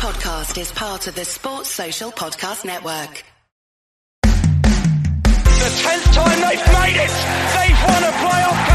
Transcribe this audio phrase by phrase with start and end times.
[0.00, 3.22] podcast is part of the Sports Social Podcast Network.
[4.22, 7.12] The tenth time they've made it.
[7.52, 8.69] They've won a playoff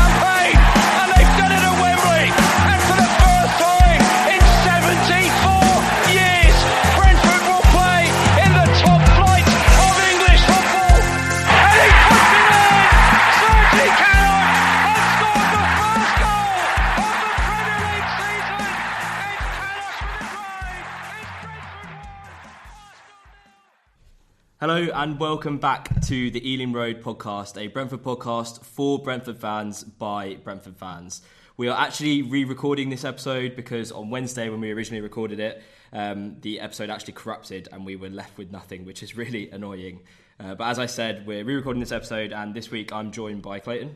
[24.68, 29.84] Hello and welcome back to the Ealing Road podcast, a Brentford podcast for Brentford fans
[29.84, 31.22] by Brentford fans.
[31.56, 35.62] We are actually re-recording this episode because on Wednesday when we originally recorded it,
[35.94, 40.00] um, the episode actually corrupted and we were left with nothing, which is really annoying.
[40.40, 43.60] Uh, but as I said, we're re-recording this episode, and this week I'm joined by
[43.60, 43.96] Clayton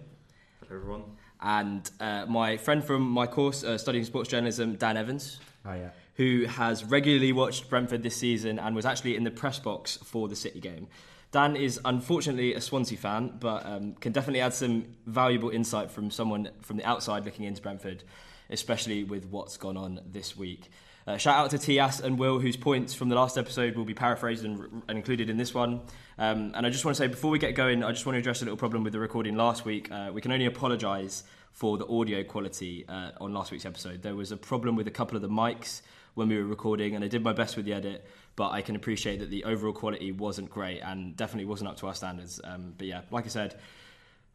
[0.68, 1.04] Hello, everyone.
[1.42, 5.40] and uh, my friend from my course uh, studying sports journalism, Dan Evans.
[5.66, 5.90] Oh, yeah.
[6.20, 10.28] Who has regularly watched Brentford this season and was actually in the press box for
[10.28, 10.90] the City game.
[11.32, 16.12] Dan is unfortunately a Swansea fan, but um, can definitely add some valuable insight from
[16.12, 18.04] someone from the outside looking into Brentford,
[18.50, 20.70] especially with what's gone on this week.
[21.08, 23.94] Uh, shout out to Tias and Will, whose points from the last episode will be
[23.94, 25.80] paraphrased and, and included in this one.
[26.18, 28.20] Um, and I just want to say, before we get going, I just want to
[28.20, 29.90] address a little problem with the recording last week.
[29.90, 34.02] Uh, we can only apologise for the audio quality uh, on last week's episode.
[34.02, 35.82] There was a problem with a couple of the mics
[36.20, 38.76] when we were recording, and I did my best with the edit, but I can
[38.76, 42.42] appreciate that the overall quality wasn't great and definitely wasn't up to our standards.
[42.44, 43.58] Um, but yeah, like I said,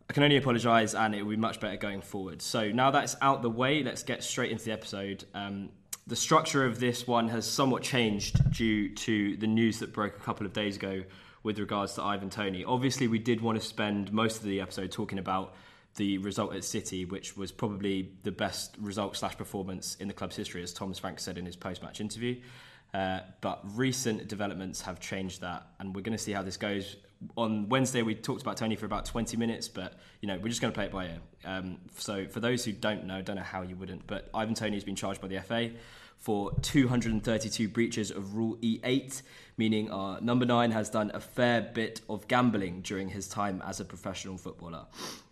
[0.08, 2.42] I can only apologise, and it will be much better going forward.
[2.42, 5.24] So now that's out the way, let's get straight into the episode.
[5.34, 5.68] Um,
[6.06, 10.20] the structure of this one has somewhat changed due to the news that broke a
[10.20, 11.04] couple of days ago
[11.42, 12.64] with regards to Ivan Toney.
[12.64, 15.54] Obviously, we did want to spend most of the episode talking about
[15.96, 20.36] the result at City, which was probably the best result slash performance in the club's
[20.36, 22.40] history, as Thomas Frank said in his post match interview.
[22.92, 26.96] Uh, but recent developments have changed that, and we're going to see how this goes.
[27.36, 30.60] On Wednesday, we talked about Toney for about 20 minutes, but you know we're just
[30.60, 31.18] going to play it by ear.
[31.44, 34.74] Um, so, for those who don't know, don't know how you wouldn't, but Ivan Toney
[34.76, 35.70] has been charged by the FA
[36.18, 39.22] for 232 breaches of Rule E8,
[39.56, 43.80] meaning our number nine has done a fair bit of gambling during his time as
[43.80, 44.86] a professional footballer.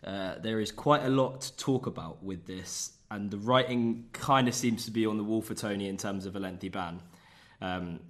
[0.05, 4.49] Uh, there is quite a lot to talk about with this, and the writing kind
[4.49, 7.01] of seems to be on the wall for Toney in terms of a lengthy ban.
[7.61, 8.01] Um,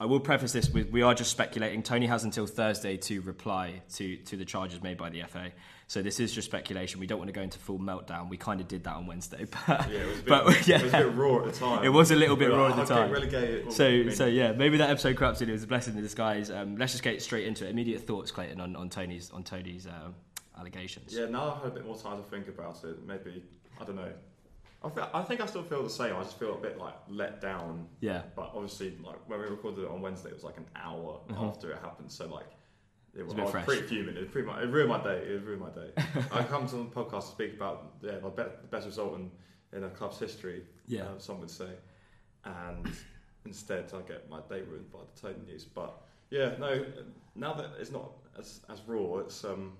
[0.00, 1.82] I will preface this with we are just speculating.
[1.82, 5.52] Toney has until Thursday to reply to, to the charges made by the FA.
[5.92, 7.00] So this is just speculation.
[7.00, 8.30] We don't want to go into full meltdown.
[8.30, 10.82] We kind of did that on Wednesday, but Yeah, it was a bit, but, yeah.
[10.82, 11.84] was a bit raw at the time.
[11.84, 13.10] It was a little bit raw like, at the time.
[13.10, 13.70] Relegated.
[13.74, 15.50] So, so yeah, maybe that episode corrupted.
[15.50, 16.50] It was a blessing in disguise.
[16.50, 17.70] Um, let's just get straight into it.
[17.72, 20.14] Immediate thoughts, Clayton, on, on Toney's on Toney's um,
[20.58, 21.14] allegations.
[21.14, 23.06] Yeah, now I've had a bit more time to think about it.
[23.06, 23.44] Maybe
[23.78, 24.12] I don't know.
[24.82, 26.16] I, fe- I think I still feel the same.
[26.16, 27.86] I just feel a bit like let down.
[28.00, 28.22] Yeah.
[28.34, 31.70] But obviously, like when we recorded it on Wednesday, it was like an hour after
[31.70, 32.10] it happened.
[32.10, 32.46] So like,
[33.14, 33.64] it was, a bit I was fresh.
[33.66, 34.16] pretty fuming.
[34.16, 35.18] It, pretty much, it ruined my day.
[35.18, 35.90] It ruined my day.
[36.32, 39.30] I come to the podcast to speak about yeah my be- the best result in,
[39.76, 40.62] in a club's history.
[40.86, 41.02] Yeah.
[41.02, 41.70] uh, some would say,
[42.44, 42.90] and
[43.44, 45.64] instead I get my day ruined by the Toney news.
[45.64, 45.94] But
[46.30, 46.84] yeah, no.
[47.34, 49.72] Now that it's not as as raw, it's um.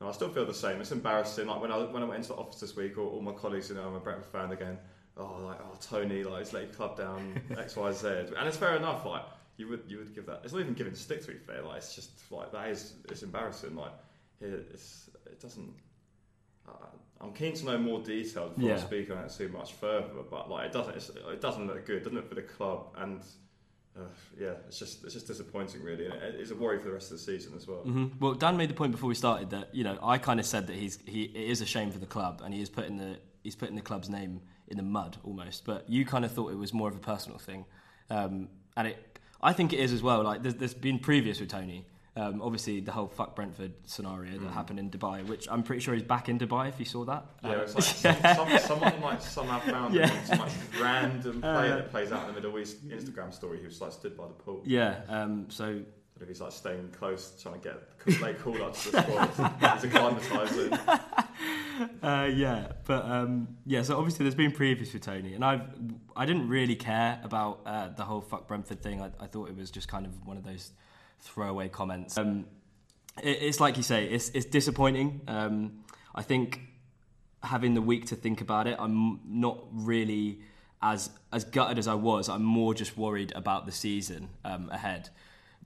[0.00, 0.80] No, I still feel the same.
[0.80, 1.46] It's embarrassing.
[1.46, 3.68] Like when I when I went into the office this week, all, all my colleagues,
[3.68, 4.76] you know, I'm a Brentford fan again.
[5.16, 8.56] Oh, like oh Toney, like he's let your club down X Y Z, and it's
[8.56, 9.06] fair enough.
[9.06, 9.22] Like
[9.56, 10.40] you would you would give that.
[10.44, 11.62] It's not even giving stick to be fair.
[11.62, 13.76] Like it's just like that is it's embarrassing.
[13.76, 13.92] Like
[14.40, 15.72] it, it's it doesn't.
[16.68, 16.72] Uh,
[17.20, 20.08] I'm keen to know more details before I speak on it too much further.
[20.30, 23.20] But like it doesn't it's, it doesn't look good, doesn't it, for the club and.
[23.96, 24.00] Uh,
[24.36, 27.12] yeah, it's just it's just disappointing, really, and it, it's a worry for the rest
[27.12, 27.78] of the season as well.
[27.78, 30.46] hmm Well, Dan made the point before we started that you know I kind of
[30.46, 32.96] said that he's he it is a shame for the club and he is putting
[32.96, 35.64] the he's putting the club's name in the mud almost.
[35.64, 37.66] But you kind of thought it was more of a personal thing,
[38.10, 39.13] um, and it
[39.44, 40.22] I think it is as well.
[40.24, 41.84] Like there's, there's been previous with Toney.
[42.16, 45.94] Um, obviously, the whole fuck Brentford scenario that happened in Dubai, which I'm pretty sure
[45.94, 46.68] he's back in Dubai.
[46.68, 47.84] If you saw that, Yeah, Uh, it's like
[48.36, 50.22] some, some, someone like somehow found Yeah.
[50.24, 53.80] some like random player Uh, that plays out in the Middle East Instagram story who's
[53.80, 54.62] like stood by the pool.
[54.64, 55.00] yeah.
[55.08, 55.80] Um, so
[56.20, 59.28] If he's like staying close, trying to get late call up to the squad.
[59.80, 61.23] He's acclimatising.
[62.02, 63.82] Uh, yeah, but um, yeah.
[63.82, 65.62] So obviously, there's been previous with Toney, and I've
[66.14, 69.02] I didn't really care about uh, the whole fuck Brentford thing.
[69.02, 70.70] I, I thought it was just kind of one of those
[71.20, 72.16] throwaway comments.
[72.16, 72.46] Um,
[73.22, 75.22] it, it's like you say, it's it's disappointing.
[75.26, 75.84] Um,
[76.14, 76.60] I think
[77.42, 80.40] having the week to think about it, I'm not really
[80.80, 82.28] as as gutted as I was.
[82.28, 85.08] I'm more just worried about the season um, ahead.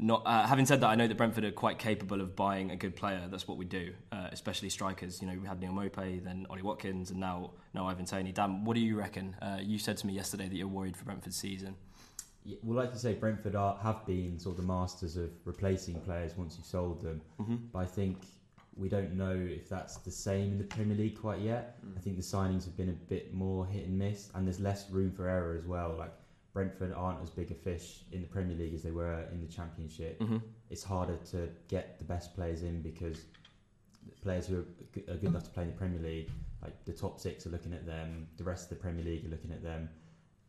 [0.00, 2.76] Not uh, having said that, I know that Brentford are quite capable of buying a
[2.76, 3.26] good player.
[3.28, 5.20] That's what we do, uh, especially strikers.
[5.20, 8.30] You know, we had Neal Maupay, then Ollie Watkins, and now now Ivan Toney.
[8.30, 9.34] Dan, what do you reckon?
[9.42, 11.74] Uh, you said to me yesterday that you're worried for Brentford's season.
[12.44, 16.00] Yeah, well, like you say, Brentford are, have been sort of the masters of replacing
[16.00, 17.20] players once you've sold them.
[17.40, 17.56] Mm-hmm.
[17.72, 18.18] But I think
[18.76, 21.78] we don't know if that's the same in the Premier League quite yet.
[21.96, 24.88] I think the signings have been a bit more hit and miss, and there's less
[24.90, 25.96] room for error as well.
[25.98, 26.12] Like
[26.58, 29.46] Brentford aren't as big a fish in the Premier League as they were in the
[29.46, 30.18] Championship.
[30.18, 30.38] Mm-hmm.
[30.70, 33.26] It's harder to get the best players in because
[34.22, 36.92] players who are good, are good enough to play in the Premier League, like the
[36.92, 38.26] top six, are looking at them.
[38.38, 39.88] The rest of the Premier League are looking at them.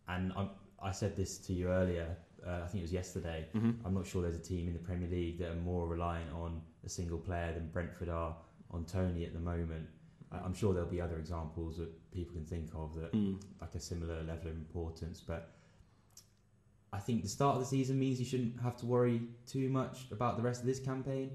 [0.08, 0.50] And I'm,
[0.82, 2.18] I said this to you earlier.
[2.44, 3.46] Uh, I think it was yesterday.
[3.56, 3.86] Mm-hmm.
[3.86, 6.60] I'm not sure there's a team in the Premier League that are more reliant on
[6.84, 8.36] a single player than Brentford are
[8.72, 9.86] on Toney at the moment.
[10.32, 13.40] I'm sure there'll be other examples that people can think of that Mm.
[13.62, 15.52] like a similar level of importance, but
[16.92, 20.08] I think the start of the season means you shouldn't have to worry too much
[20.12, 21.30] about the rest of this campaign.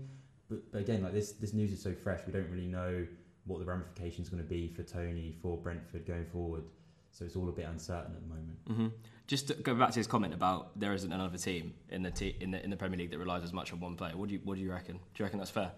[0.48, 3.06] But, but again, like this, this news is so fresh, we don't really know
[3.46, 6.64] what the ramifications are going to be for Toney for Brentford going forward.
[7.12, 8.58] So it's all a bit uncertain at the moment.
[8.66, 8.86] hmm
[9.28, 12.36] Just to go back to his comment about there isn't another team in the te-
[12.40, 14.16] in the in the Premier League that relies as much on one player.
[14.16, 14.96] What do you what do you reckon?
[14.96, 15.70] Do you reckon that's fair?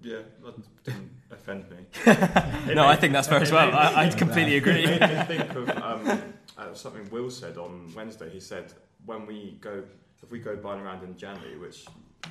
[0.00, 1.78] Yeah, that didn't offend me.
[2.74, 3.74] no, I think that's fair as well.
[3.74, 4.86] I, I completely It agree.
[4.86, 6.22] made me think of um,
[6.56, 8.30] uh, something Will said on Wednesday.
[8.30, 8.72] He said
[9.06, 9.82] when we go,
[10.22, 11.86] if we go buying around in January, which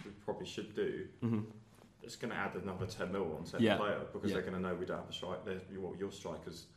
[0.06, 1.40] we probably should do, hmm
[2.04, 3.76] it's going to add another 10 mil on to Yeah.
[3.76, 4.36] player because Yeah.
[4.38, 5.40] they're going to know we don't have a strike.
[5.70, 6.68] Your, your striker's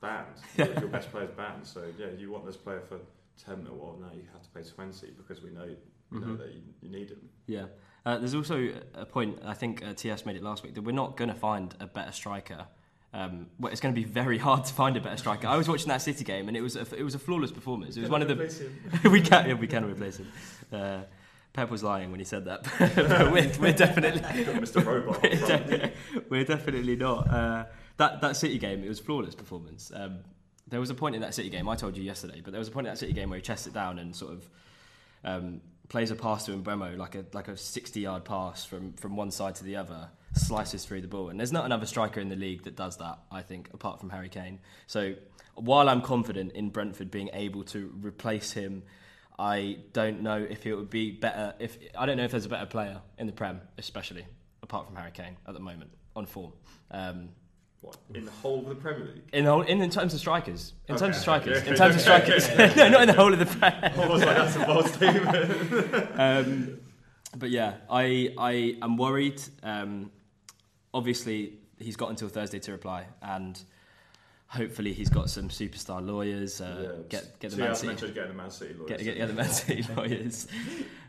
[0.00, 0.26] banned.
[0.56, 1.64] Your, your best player's banned.
[1.64, 2.98] So yeah, you want this player for
[3.44, 5.68] 10 mil, or now you have to pay 20 because we know
[6.10, 7.28] we know that you, you need him.
[7.46, 7.66] Yeah.
[8.04, 10.90] Uh, there's also a point, I think uh, TS made it last week, that we're
[10.92, 12.66] not going to find a better striker.
[13.12, 15.46] Um, well, it's going to be very hard to find a better striker.
[15.46, 17.96] I was watching that City game and it was a, it was a flawless performance.
[17.96, 18.34] It was one of the.
[18.34, 19.12] Him.
[19.12, 20.32] we can yeah, we can replace him.
[20.72, 21.00] Uh,
[21.52, 24.84] Pep was lying when he said that, but we're, we're definitely Mr.
[24.84, 25.22] Robot.
[25.22, 25.92] we're, de-
[26.28, 27.30] we're definitely not.
[27.30, 27.64] Uh,
[27.96, 29.90] that that City game, it was a flawless performance.
[29.94, 30.18] Um,
[30.68, 32.68] there was a point in that City game I told you yesterday, but there was
[32.68, 34.50] a point in that City game where he chests it down and sort of
[35.24, 39.16] um, plays a pass to Mbeumo like a like a sixty yard pass from from
[39.16, 42.28] one side to the other, slices through the ball, and there's not another striker in
[42.28, 43.18] the league that does that.
[43.30, 44.58] I think apart from Harry Kane.
[44.86, 45.14] So
[45.54, 48.82] while I'm confident in Brentford being able to replace him.
[49.38, 52.48] I don't know if it would be better if I don't know if there's a
[52.48, 54.24] better player in the Prem, especially
[54.62, 56.54] apart from Harry Kane at the moment on form.
[56.90, 57.28] Um,
[57.82, 59.24] What, in the whole of the Premier League?
[59.34, 61.96] in, the whole, in in terms of strikers, in Okay, terms of strikers, in terms
[61.96, 63.74] of strikers, no, not in the whole of the Prem.
[64.00, 66.10] I was like, that's a bold statement.
[66.18, 66.78] um,
[67.36, 69.42] but yeah, I I am worried.
[69.62, 70.10] Um,
[70.96, 73.60] obviously, he's got until Thursday to reply, and
[74.48, 76.60] hopefully, he's got some superstar lawyers.
[76.60, 78.12] Uh, Yeah, get get the Man yeah, City.
[78.12, 78.88] getting the Man City lawyers.
[78.88, 80.46] Get, get, get the Man City lawyers.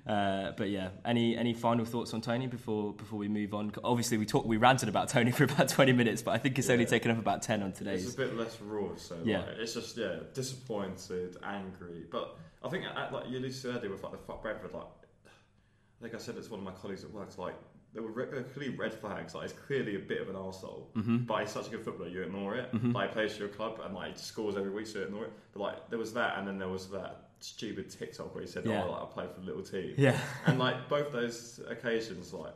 [0.05, 3.71] Uh, but yeah, any any final thoughts on Toney before before we move on?
[3.83, 6.69] Obviously, we talked we ranted about Toney for about twenty minutes, but I think it's
[6.69, 7.95] only taken up about ten on today.
[7.95, 9.39] It's a bit less raw, so Yeah.
[9.39, 12.05] like, it's just yeah, disappointed, angry.
[12.09, 16.15] But I think like you said earlier with like the fuck Brentford, like I think
[16.15, 17.55] I said it's one of my colleagues at work, like
[17.97, 19.33] there were re- clearly red flags.
[19.33, 21.17] Like it's clearly a bit of an arsehole, Mm-hmm.
[21.25, 22.71] but he's such a good footballer, you ignore it.
[22.71, 22.94] Mhm.
[22.94, 25.23] Like he plays for your club and like he scores every week, so you ignore
[25.25, 25.33] it.
[25.53, 28.65] But like there was that, and then there was that stupid TikTok where he said,
[28.67, 28.83] Yeah.
[28.85, 32.53] "Oh, like, I play for a little team." Yeah, and like both those occasions, like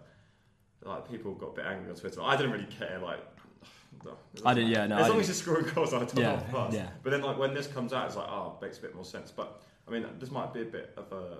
[0.84, 2.22] like people got a bit angry on Twitter.
[2.22, 3.00] I didn't really care.
[3.00, 3.22] Like
[4.06, 4.14] no,
[4.46, 4.68] I did.
[4.68, 4.98] Yeah, no.
[4.98, 6.72] as I long did- as you're scoring goals, I don't Yeah, fuss.
[6.76, 6.90] yeah.
[7.02, 9.06] But then, like when this comes out, it's like, oh, it makes a bit more
[9.06, 9.32] sense.
[9.32, 11.40] But I mean, this might be a bit of a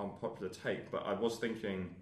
[0.00, 1.94] unpopular take, but I was thinking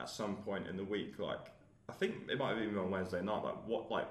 [0.00, 1.46] at some point in the week, like
[1.88, 4.06] I think it might have been on Wednesday night, like what, like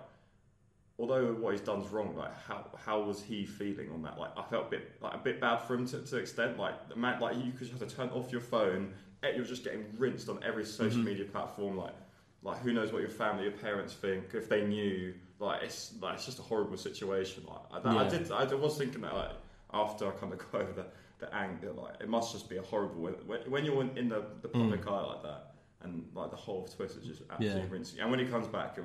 [1.00, 4.18] although what he's done's wrong, like how how was he feeling on that?
[4.20, 6.58] Like I felt a bit like a bit bad for him to, to an extent.
[6.58, 8.94] Like the man, like you could have to turn off your phone.
[9.24, 11.06] You're just getting rinsed on every social Mhm.
[11.06, 11.78] media platform.
[11.78, 11.96] Like
[12.44, 15.14] like who knows what your family, your parents think if they knew.
[15.40, 17.44] Like it's like it's just a horrible situation.
[17.48, 18.10] Like I, I Yeah.
[18.10, 19.32] did, I was thinking that like
[19.74, 20.86] after I kind of got over the,
[21.20, 24.24] the anger, like it must just be a horrible when, when, you're in, in the,
[24.42, 25.52] the public eye like that,
[25.88, 27.62] and like the whole of Twitter just absolutely.
[27.62, 27.68] Yeah.
[27.70, 28.00] rinsing.
[28.00, 28.78] And when he comes back,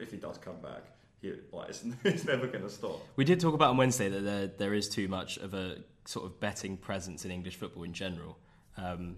[0.00, 0.84] if he does come back,
[1.20, 3.00] he like it's, it's never going to stop.
[3.16, 6.26] we did talk about on Wednesday that there there is too much of a sort
[6.26, 8.38] of betting presence in English football in general.
[8.76, 9.16] Um,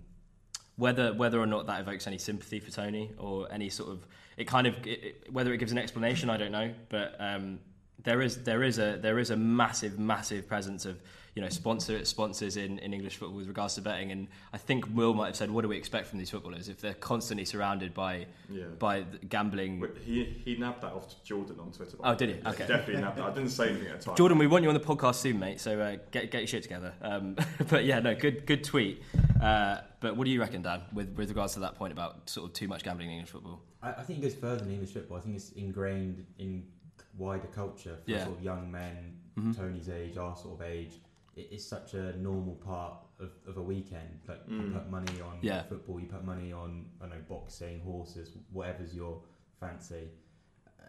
[0.77, 4.45] whether whether or not that evokes any sympathy for Toney or any sort of it
[4.47, 6.73] kind of it, it- whether it gives an explanation, I don't know.
[6.89, 7.61] But um,
[8.03, 11.01] there is there is a there is a massive massive presence of
[11.35, 14.85] you know sponsor sponsors in, in English football with regards to betting, and I think
[14.95, 17.93] Will might have said, what do we expect from these footballers if they're constantly surrounded
[17.93, 18.65] by Yeah.
[18.79, 19.81] by gambling?
[19.81, 21.97] But he he nabbed that off to Jordan on Twitter.
[22.05, 22.35] Oh, did he?
[22.37, 22.67] Yeah, Okay.
[22.67, 23.25] definitely nabbed that.
[23.27, 24.17] I didn't say anything at the time.
[24.17, 25.61] Jordan, we want you on the podcast soon, mate.
[25.61, 26.93] So uh, get get your shit together.
[27.03, 27.37] Um,
[27.69, 29.03] but yeah, no, good good tweet.
[29.43, 32.47] Uh, but what do you reckon, Dan, with with regards to that point about sort
[32.49, 33.61] of too much gambling in English football?
[33.83, 35.19] I, I think it goes further than English football.
[35.19, 36.65] I think it's ingrained in
[37.19, 38.25] wider culture for Yeah.
[38.25, 39.57] sort of young men, Mhm.
[39.57, 40.93] Toney's age, our sort of age.
[41.37, 44.21] It, it's such a normal part of, of a weekend.
[44.29, 44.73] Like you Mm.
[44.73, 45.63] put money on Yeah.
[45.63, 49.21] football, you put money on I don't know boxing, horses, whatever's your
[49.61, 50.09] fancy,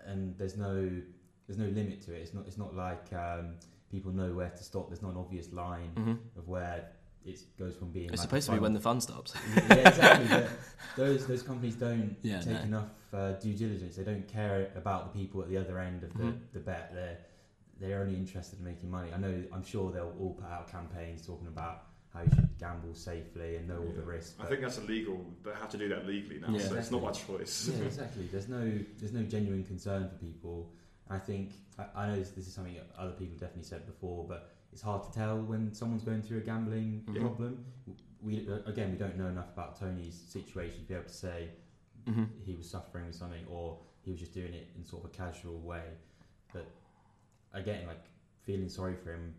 [0.06, 0.90] and there's no
[1.48, 2.20] there's no limit to it.
[2.22, 3.56] It's not it's not like um,
[3.92, 4.90] people know where to stop.
[4.90, 6.18] There's not an obvious line Mhm.
[6.38, 6.90] of where
[7.25, 8.06] it goes from being.
[8.10, 9.34] It's like supposed to be when the fun stops.
[9.56, 10.28] yeah, exactly.
[10.30, 10.50] But
[10.96, 12.62] those those companies don't Yeah, take no.
[12.62, 13.96] enough uh, due diligence.
[13.96, 16.38] They don't care about the people at the other end of the, Mhm.
[16.54, 16.92] the bet.
[16.94, 17.18] They're
[17.79, 19.10] they're only interested in making money.
[19.13, 19.44] I know.
[19.53, 23.67] I'm sure they'll all put out campaigns talking about how you should gamble safely and
[23.67, 24.36] know all the risks.
[24.39, 25.20] I think that's illegal.
[25.44, 26.70] They have to do that legally now, Yeah.
[26.70, 27.70] so it's not my choice.
[27.74, 28.27] yeah, exactly.
[28.32, 30.72] There's no there's no genuine concern for people.
[31.10, 34.51] I think I, I know this, this is something other people definitely said before, but
[34.72, 37.20] it's hard to tell when someone's going through a gambling Mhm.
[37.20, 37.65] problem.
[38.22, 41.50] We again we don't know enough about Toney's situation to be able to say
[42.08, 45.10] hmm he was suffering with something or he was just doing it in sort of
[45.10, 45.84] a casual way.
[46.53, 46.65] But
[47.56, 48.04] again, like
[48.44, 49.34] feeling sorry for him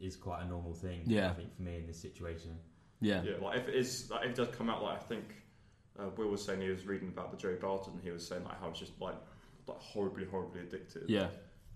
[0.00, 1.02] is quite a normal thing.
[1.06, 1.30] Yeah.
[1.30, 2.56] I think for me in this situation.
[3.00, 3.22] Yeah.
[3.22, 5.34] Yeah, like if it is, like if it does come out, like I think
[5.98, 8.60] uh, Will was saying he was reading about the Joe Barton, he was saying like
[8.60, 9.14] how it's just like
[9.66, 11.04] like horribly, horribly addicted.
[11.08, 11.28] Yeah.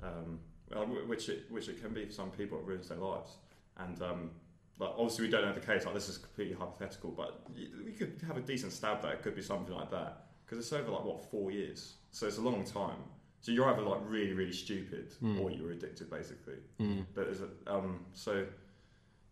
[0.03, 0.41] Um,
[0.75, 3.37] well, which it which it can be for some people, it ruins their lives.
[3.79, 4.31] And um,
[4.79, 5.85] like obviously we don't know the case.
[5.85, 9.23] Like this is completely hypothetical, but y- we could have a decent stab that it
[9.23, 12.43] could be something like that because it's over like what four years, so it's a
[12.43, 12.99] long time.
[13.45, 15.39] So you're either like really, really stupid Mm.
[15.43, 16.55] or you're addicted, basically.
[16.81, 17.05] Mm.
[17.15, 18.47] But is it um so?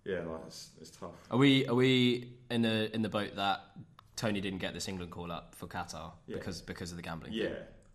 [0.04, 1.14] Yeah, like it's, it's tough.
[1.30, 3.60] Are we are we in the in the boat that
[4.16, 6.36] Toney didn't get this England call up for Qatar Yeah.
[6.36, 7.32] because because of the gambling?
[7.32, 7.54] Yeah,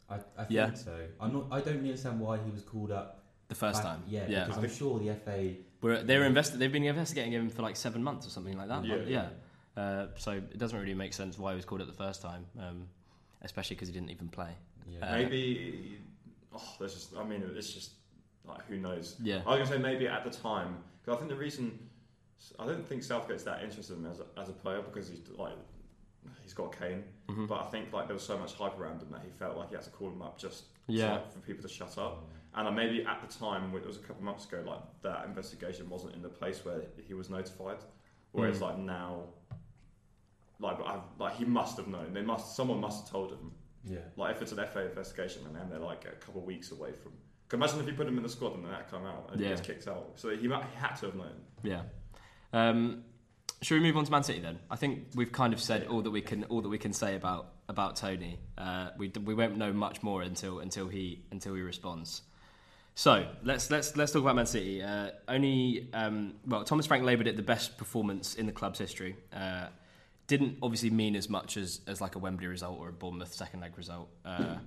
[0.09, 0.73] I, I think Yeah.
[0.73, 0.97] so.
[1.21, 1.45] I'm not.
[1.51, 4.03] I don't understand why he was called up The first back- time.
[4.07, 4.45] Yeah, Yeah.
[4.45, 5.53] because I I'm sure the FA.
[5.83, 8.69] We're, they were investi- They've been investigating him for like seven months or something like
[8.69, 8.83] that.
[8.85, 8.95] Yeah.
[9.05, 9.29] yeah.
[9.79, 12.47] Uh, so it doesn't really make sense why he was called up the first time,
[12.59, 12.87] um,
[13.43, 14.53] especially because he didn't even play.
[14.87, 15.99] Yeah, maybe.
[16.55, 17.15] Oh, there's just.
[17.17, 17.91] I mean, it's just
[18.45, 19.15] like who knows.
[19.21, 19.41] Yeah.
[19.45, 21.77] I was gonna say maybe at the time because I think the reason
[22.59, 25.21] I don't think Southgate's that interested in him as a, as a player because he's
[25.37, 25.53] like
[26.41, 27.47] he's got Kane, Mhm.
[27.47, 29.69] but I think like there was so much hype around him that he felt like
[29.69, 31.13] he had to call him up just Yeah.
[31.13, 32.23] like, for people to shut up.
[32.55, 35.25] And uh, maybe at the time, it was a couple of months ago, like that
[35.25, 37.77] investigation wasn't in the place where he was notified.
[38.31, 38.61] Whereas Mm.
[38.61, 39.23] like now,
[40.59, 42.13] like I've, like he must have known.
[42.13, 43.51] They must someone must have told him.
[43.89, 43.99] Yeah.
[44.15, 46.91] Like if it's an FA investigation and then they're like a couple of weeks away
[46.93, 47.11] from.
[47.49, 49.39] 'cause Imagine if you put him in the squad and then that come out and
[49.39, 49.49] Yeah.
[49.49, 50.11] he gets kicked out.
[50.15, 51.35] So he, mu- he had to have known.
[51.63, 51.83] Yeah.
[52.53, 53.03] Um,
[53.61, 54.59] should we move on to Man City then?
[54.69, 57.15] I think we've kind of said all that we can all that we can say
[57.15, 58.37] about about Toney.
[58.57, 62.21] Uh, we we won't know much more until until he until he responds.
[62.93, 64.81] So let's let's let's talk about Man City.
[64.83, 69.15] Uh, only um, well, Thomas Frank labelled it the best performance in the club's history.
[69.33, 69.67] Uh,
[70.27, 73.61] didn't obviously mean as much as, as like a Wembley result or a Bournemouth second
[73.61, 74.09] leg result.
[74.25, 74.57] Uh,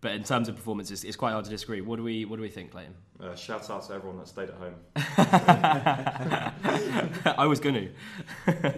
[0.00, 1.82] but in terms of performance, it's, it's quite hard to disagree.
[1.82, 2.94] What do we what do we think, Clayton?
[3.22, 4.74] Uh, shout out to everyone that stayed at home.
[7.36, 7.90] I was going to.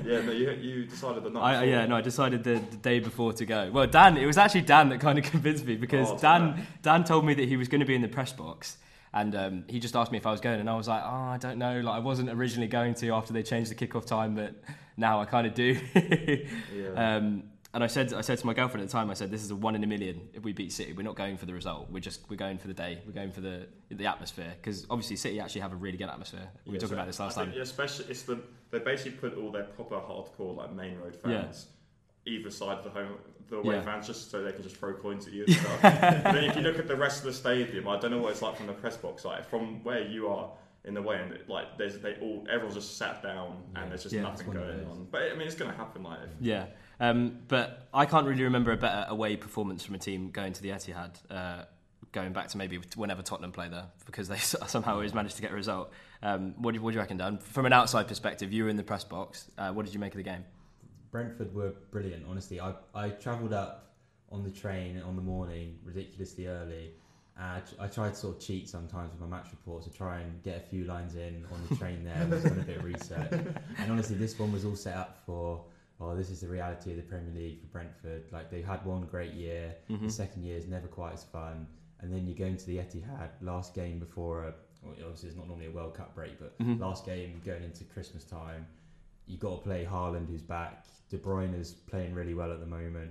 [0.05, 1.43] yeah, no, you, you decided the night.
[1.43, 1.67] I, before.
[1.69, 3.71] yeah, no, I decided the, the day before to go.
[3.73, 7.05] Well, Dan, it was actually Dan that kind of convinced me because Oh, Dan Dan
[7.05, 8.79] told me that he was going to be in the press box,
[9.15, 11.09] and um, he just asked me if I was going, and I was like, oh,
[11.09, 11.81] I don't know.
[11.81, 14.55] Like, I wasn't originally going to after they changed the kickoff time, but
[14.97, 15.79] now I kind of do.
[16.75, 17.17] Yeah.
[17.17, 19.43] um, and I said, I said to my girlfriend at the time, I said, this
[19.43, 20.29] is a one in a million.
[20.35, 21.91] If we beat City, we're not going for the result.
[21.91, 23.01] We're just we're going for the day.
[23.07, 26.49] We're going for the the atmosphere because obviously City actually have a really good atmosphere.
[26.67, 27.53] We were Yeah, talking so about this last time.
[27.59, 28.41] Especially, it's the
[28.71, 31.47] they basically put all their proper hardcore like main road Yeah.
[32.27, 33.09] Either side of the home
[33.49, 33.83] the away Yeah.
[33.83, 35.83] fans just so they can just throw coins at you and stuff.
[35.83, 38.33] but then if you look at the rest of the stadium, I don't know what
[38.33, 39.25] it's like from the press box.
[39.25, 40.51] Like from where you are
[40.85, 43.83] in the way, and like there's they all everyone's just sat down Yeah.
[43.83, 45.07] and there's just Yeah, nothing it's one of going on.
[45.11, 46.03] But I mean, it's going to happen.
[46.03, 46.67] Like if, Yeah,
[47.01, 50.63] um, but I can't really remember a better away performance from a team going to
[50.63, 51.65] the Etihad, uh,
[52.13, 55.51] going back to maybe whenever Tottenham play there, because they somehow always managed to get
[55.53, 55.93] a result.
[56.23, 57.39] Um, what, do you, what do you reckon, Dan?
[57.39, 59.51] From an outside perspective, you were in the press box.
[59.59, 60.45] Uh, what did you make of the game?
[61.13, 62.25] Brentford were brilliant.
[62.29, 63.95] Honestly, I I travelled up
[64.31, 66.95] on the train on the morning ridiculously early.
[67.39, 70.43] Uh, I tried to sort of cheat sometimes with my match reports to try and
[70.43, 72.15] get a few lines in on the train there.
[72.17, 73.31] I've done a bit of research,
[73.79, 75.63] and honestly, this one was all set up for.
[76.01, 78.25] Oh, this is the reality of the Premier League for Brentford.
[78.33, 80.01] Like they had one great year, Mhm.
[80.03, 81.69] the second year is never quite as fun,
[82.01, 84.55] and then you go into the Etihad last game before a.
[84.83, 86.81] Well, obviously, it's not normally a World Cup break, but Mhm.
[86.81, 88.67] last game going into Christmas time,
[89.27, 90.85] you got to play Haaland, who's back.
[91.11, 93.11] De Bruyne is playing really well at the moment,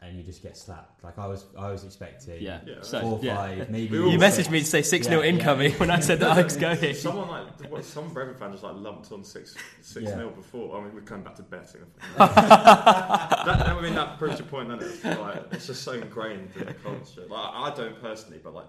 [0.00, 1.02] and you just get slapped.
[1.02, 2.76] Like I was, I was expecting Yeah, Yeah.
[2.82, 3.36] so four, yeah.
[3.36, 3.96] five, maybe.
[3.96, 5.32] You Well, messaged me to say six 0 Yeah, yeah.
[5.34, 6.94] incoming when I said that I was going.
[6.94, 10.16] someone like what, some Brentford fan just like lumped on six six Yeah.
[10.16, 10.78] nil before.
[10.78, 11.80] I mean, we're coming back to betting.
[12.18, 15.20] that, I mean, that proves your point, doesn't it?
[15.20, 17.26] Like, it's just so ingrained in the culture.
[17.28, 18.66] Like, I don't personally, but like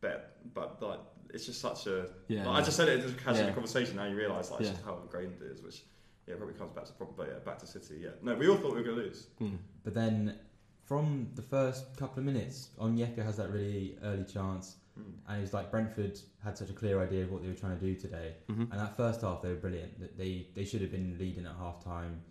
[0.00, 1.00] bet, but like
[1.34, 2.06] it's just such a.
[2.28, 3.52] Yeah, like, I just said it just casually in Yeah.
[3.54, 3.96] conversation.
[3.96, 4.70] Now you realise like Yeah.
[4.70, 5.82] just how ingrained it is, which
[6.26, 8.00] yeah probably comes back to probably yeah, back to City.
[8.02, 9.26] Yeah, no, we all thought we were going to lose.
[9.40, 9.58] Mm.
[9.84, 10.38] But then
[10.84, 15.12] from the first couple of minutes, Onyeka has that really early chance, Mm.
[15.28, 17.84] and it's like Brentford had such a clear idea of what they were trying to
[17.84, 18.34] do today.
[18.48, 18.62] Mhm.
[18.70, 20.00] And that first half, they were brilliant.
[20.00, 22.22] That They they should have been leading at half time.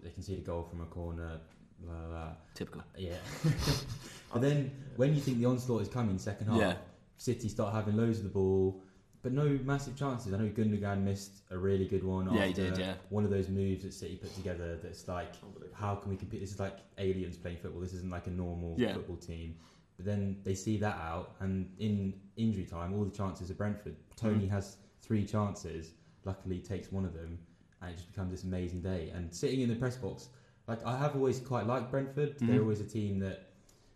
[0.00, 1.40] They conceded a goal from a corner.
[1.84, 2.36] La, la, la.
[2.54, 2.82] Typical.
[2.96, 3.16] Yeah.
[4.32, 6.76] but then when you think the onslaught is coming, second half, Yeah.
[7.16, 8.80] City start having loads of the ball,
[9.24, 10.34] but no massive chances.
[10.34, 12.26] I know Gundogan missed a really good one.
[12.26, 12.94] Yeah, he after did, yeah.
[13.08, 15.32] One of those moves that City put together that's like,
[15.72, 16.40] how can we compete?
[16.42, 17.80] This is like aliens playing football.
[17.80, 18.92] This isn't like a normal Yeah.
[18.92, 19.56] football team.
[19.96, 23.96] But then they see that out, and in injury time, all the chances are Brentford.
[24.16, 24.50] Toney Mm.
[24.50, 25.92] has three chances.
[26.26, 27.38] Luckily, takes one of them,
[27.80, 29.08] and it just becomes this amazing day.
[29.14, 30.28] And sitting in the press box,
[30.68, 32.38] like I have always quite liked Brentford.
[32.38, 32.46] Mhm.
[32.46, 33.46] They're always a team that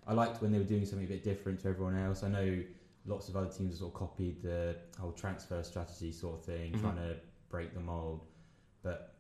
[0.06, 2.22] I liked when they were doing something a bit different to everyone else.
[2.22, 2.62] I know
[3.08, 6.72] lots of other teams have sort of copied the whole transfer strategy sort of thing,
[6.72, 6.80] Mhm.
[6.80, 7.16] trying to
[7.48, 8.26] break the mold.
[8.82, 9.14] But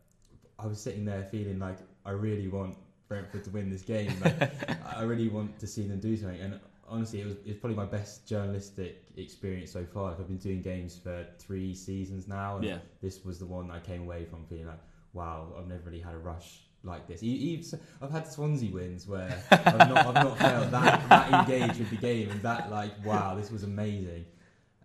[0.58, 2.76] I was sitting there feeling like I really want
[3.08, 4.12] Brentford to win this game.
[4.20, 4.36] Like,
[4.84, 6.40] I really want to see them do something.
[6.40, 10.10] And honestly, it was, it was probably my best journalistic experience so far.
[10.10, 12.78] Like, I've been doing games for three seasons now, and Yeah.
[13.00, 14.80] this was the one I came away from feeling like,
[15.14, 17.22] wow, I've never really had a rush like this.
[17.22, 21.90] Even, I've had Swansea wins where I've not, I've not felt that, that engaged with
[21.90, 24.24] the game and that like, wow, this was amazing.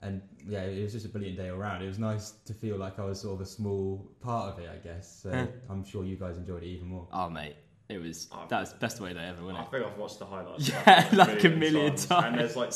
[0.01, 1.81] And yeah, it was just a brilliant day all round.
[1.83, 4.69] It was nice to feel like I was sort of a small part of it,
[4.69, 5.21] I guess.
[5.23, 5.45] So Yeah.
[5.69, 7.07] I'm sure you guys enjoyed it even more.
[7.13, 7.55] Oh mate,
[7.87, 9.71] it was that was the best way day ever, wasn't I it?
[9.71, 10.67] think I've watched the highlights.
[10.87, 12.25] Yeah, like a million And times.
[12.25, 12.73] And there's like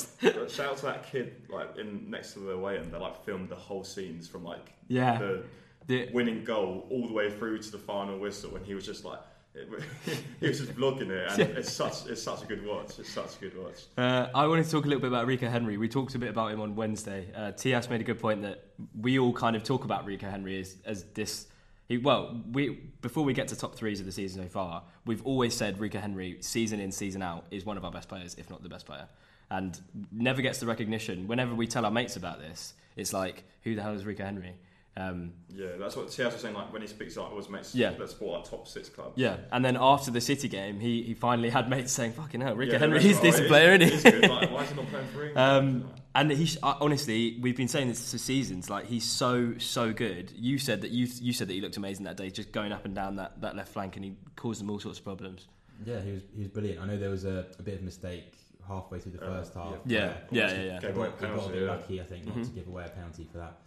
[0.49, 3.49] shout out to that kid like in next to the way and They like filmed
[3.49, 5.17] the whole scenes from like Yeah.
[5.17, 5.43] the
[5.87, 9.03] The- winning goal all the way through to the final whistle, and he was just
[9.05, 9.19] like.
[10.39, 12.99] He was just vlogging it, and it's such it's such a good watch.
[12.99, 13.85] It's such a good watch.
[13.97, 15.77] Uh, I wanted to talk a little bit about Rico Henry.
[15.77, 17.25] We talked a bit about him on Wednesday.
[17.35, 18.65] Uh, Tias made a good point that
[19.01, 21.47] we all kind of talk about Rico Henry as, as this.
[21.87, 22.69] He, well, we
[23.01, 25.97] before we get to top threes of the season so far, we've always said Rico
[25.97, 28.85] Henry, season in, season out, is one of our best players, if not the best
[28.85, 29.07] player,
[29.49, 29.79] and
[30.11, 31.27] never gets the recognition.
[31.27, 34.53] Whenever we tell our mates about this, it's like, who the hell is Rico Henry?
[34.99, 36.55] Um, Yeah, that's what Tias was saying.
[36.55, 37.93] Like when he speaks, like always makes Yeah.
[37.99, 39.13] let's support our top six club.
[39.15, 42.55] yeah, and then after the City game, he, he finally had mates saying, "Fucking hell,
[42.55, 43.23] Rico Yeah, Henry, that's he's right.
[43.23, 44.29] a decent He- player, isn't he?" good.
[44.29, 45.37] Like, why is he not playing for England?
[45.37, 48.69] Um, and he, uh, honestly, we've been saying this for seasons.
[48.71, 50.31] Like he's so so good.
[50.35, 52.85] You said that you you said that he looked amazing that day, just going up
[52.85, 55.47] and down that, that left flank, and he caused them all sorts of problems.
[55.85, 56.81] Yeah, he was he was brilliant.
[56.81, 58.33] I know there was a, a bit of mistake
[58.67, 59.75] halfway through the Uh, first half.
[59.85, 60.73] Yeah, where yeah, yeah, yeah.
[60.81, 62.55] He Gave away a got, he got a bit lucky, I think, not to Mhm.
[62.55, 63.57] give away a penalty for that.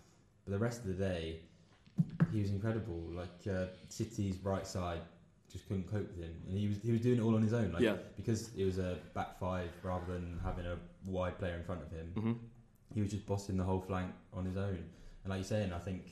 [0.50, 1.36] But the rest of the day,
[2.32, 3.00] he was incredible.
[3.14, 5.00] Like uh, City's right side
[5.50, 7.52] just couldn't cope with him, and he was he was doing it all on his
[7.52, 7.72] own.
[7.72, 7.96] Like, Yeah.
[8.16, 11.90] because it was a back five rather than having a wide player in front of
[11.92, 12.06] him.
[12.16, 12.32] hmm
[12.94, 14.78] He was just bossing the whole flank on his own.
[15.22, 16.02] And like you're saying, I think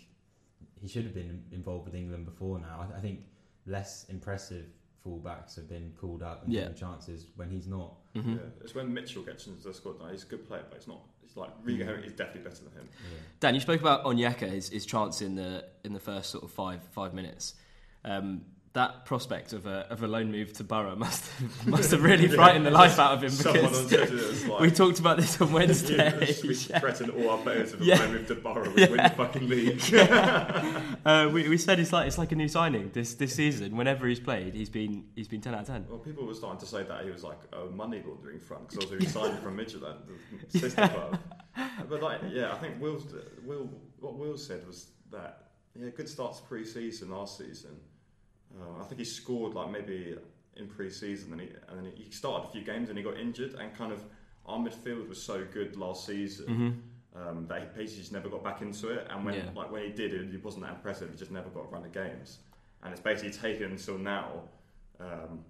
[0.81, 2.87] he should have been involved with England before now.
[2.95, 3.25] I, I think
[3.67, 4.67] less impressive
[5.05, 6.61] fullbacks have been called up and Yeah.
[6.63, 7.95] given chances when he's not.
[8.15, 10.09] hmm Yeah, it's when Mitchell gets into the squad now.
[10.11, 11.01] He's a good player, but he's not.
[11.29, 12.89] He's like Rico Henry is definitely better than him.
[12.89, 13.19] Yeah.
[13.41, 16.51] Dan, you spoke about Onyeka, his, his chance in the in the first sort of
[16.51, 17.55] five five minutes.
[18.05, 18.43] Um,
[18.79, 22.27] that prospect of a of a loan move to Borough must have, must have really
[22.29, 22.35] Yeah.
[22.37, 25.17] frightened the life out of him Someone on because Twitter was like, we talked about
[25.17, 26.17] this on Wednesday.
[26.45, 28.01] we threatened all our players if Yeah.
[28.07, 29.83] we move to Borough, we win the fucking league.
[31.05, 33.77] uh, we, we said it's like it's like a new signing this this season.
[33.77, 35.85] Whenever he's played, he's been he's been ten out of ten.
[35.89, 38.85] well, people were starting to say that he was like a money laundering front because
[38.85, 39.99] obviously he signed from Midtjylland,
[40.53, 41.19] the sister club.
[41.89, 43.05] But like, yeah, I think Will's,
[43.45, 47.71] Will, what Will said was that yeah, good start to pre-season last season.
[48.57, 50.17] Uh, I think he scored like maybe
[50.57, 53.55] in pre-season, and he and then he started a few games and he got injured,
[53.55, 54.01] and kind of
[54.47, 56.47] our midfield was so good last season.
[56.47, 56.71] Mm-hmm.
[57.29, 59.07] um, that he basically just never got back into it.
[59.11, 59.51] And when Yeah.
[59.55, 61.11] like when he did it, it wasn't that impressive.
[61.11, 62.39] He just never got a run of games,
[62.83, 64.43] and it's basically taken until now
[65.01, 65.45] um,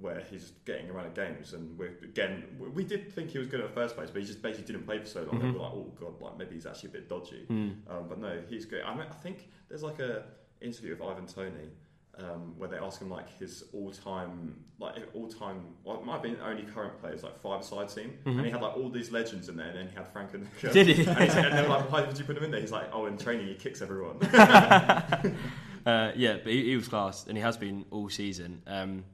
[0.00, 1.52] where he's getting a run of games.
[1.52, 4.20] And we're again, we- we did think he was good at the first place, but
[4.22, 5.38] he just basically didn't play for so long.
[5.40, 5.52] Mhm.
[5.52, 7.46] we were like, oh god, like maybe he's actually a bit dodgy.
[7.48, 7.74] Mm.
[7.90, 8.82] Um, but no, he's great.
[8.84, 10.24] I, mean, I think there's like a
[10.60, 11.70] interview with Ivan Toney.
[12.18, 16.36] Um, where they ask him like his all-time, like all-time, well, it might have been
[16.44, 19.68] only current players, like five-side team, and he had like all these legends in there,
[19.68, 21.06] and then he had Frank and Did he?
[21.06, 22.60] and, and they were like, why did you put him in there?
[22.60, 24.18] He's like, oh, in training he kicks everyone.
[25.84, 28.62] Uh, yeah, but he, he was class, and he has been all season.
[28.68, 29.04] Um,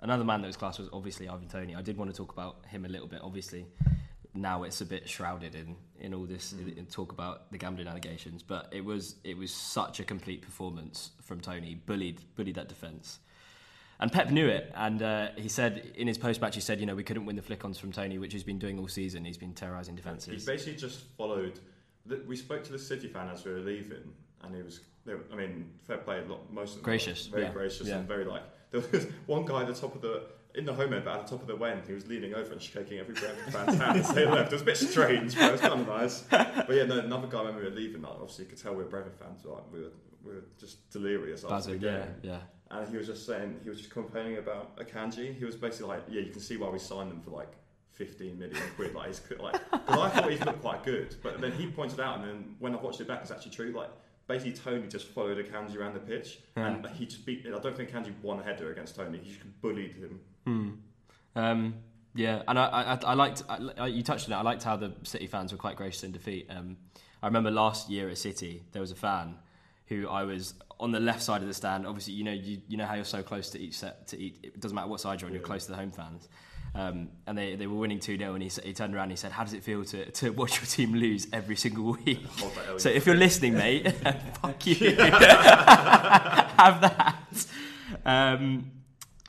[0.00, 1.74] another man that was class was obviously Ivan Toney.
[1.74, 3.20] I did want to talk about him a little bit.
[3.22, 3.64] Obviously,
[4.40, 7.88] now it's a bit shrouded in, in all this in, in talk about the gambling
[7.88, 11.74] allegations, but it was it was such a complete performance from Toney.
[11.86, 13.18] Bullied bullied that defence.
[14.00, 16.94] And Pep knew it, and uh, he said in his post-match, he said, you know,
[16.94, 19.24] we couldn't win the flick-ons from Toney, which he's been doing all season.
[19.24, 20.44] He's been terrorising defences.
[20.44, 21.58] he basically just followed
[22.08, 24.80] th- we spoke to the City fan as we were leaving, and he was.
[25.04, 26.20] Were, I mean, fair play.
[26.20, 27.98] A lot, most of them were Gracious, very yeah, gracious, yeah.
[27.98, 28.42] and very like.
[28.70, 30.24] There was one guy at the top of the
[30.54, 32.52] in the home end, but at the top of the end, he was leaning over
[32.52, 34.52] and shaking every Brentford fan's hand as they left.
[34.52, 36.20] It was a bit strange, but it was kind of nice.
[36.30, 38.82] But yeah, no, another guy when we were leaving, like, obviously you could tell we
[38.82, 39.44] were Brentford fans.
[39.44, 39.92] Like, we were
[40.24, 42.02] we were just delirious after the game.
[42.22, 42.38] yeah, yeah.
[42.70, 45.36] And he was just saying, he was just complaining about Akanji.
[45.36, 47.52] He was basically like, yeah, you can see why we signed them for like
[47.92, 48.94] 15 million quid.
[48.94, 52.18] Like, he's like, because I thought he looked quite good, but then he pointed out,
[52.18, 53.72] and then when I watched it back, it's actually true.
[53.72, 53.90] Like,
[54.26, 56.60] basically, Toney just followed Akanji around the pitch, hmm.
[56.60, 57.46] and he just beat.
[57.46, 59.18] I don't think Akanji won a header against Toney.
[59.22, 60.20] He just bullied him.
[61.36, 61.74] Um,
[62.14, 63.42] yeah, and I, I, I liked.
[63.48, 64.36] I, you touched on it.
[64.36, 66.46] I liked how the City fans were quite gracious in defeat.
[66.50, 66.76] Um,
[67.22, 69.36] I remember last year at City, there was a fan
[69.86, 71.86] who I was on the left side of the stand.
[71.86, 74.08] Obviously, you know, you, you know how you're so close to each set.
[74.08, 75.34] To each, it doesn't matter what side you're on.
[75.34, 76.28] You're close to the home fans.
[76.74, 79.16] Um, and they, they were winning 2 0, and he, he turned around and he
[79.16, 82.24] said, How does it feel to, to watch your team lose every single week?
[82.38, 83.90] Hold that L, So if you're listening, mate,
[84.42, 84.74] fuck you.
[84.96, 87.46] Have that.
[88.04, 88.70] Um,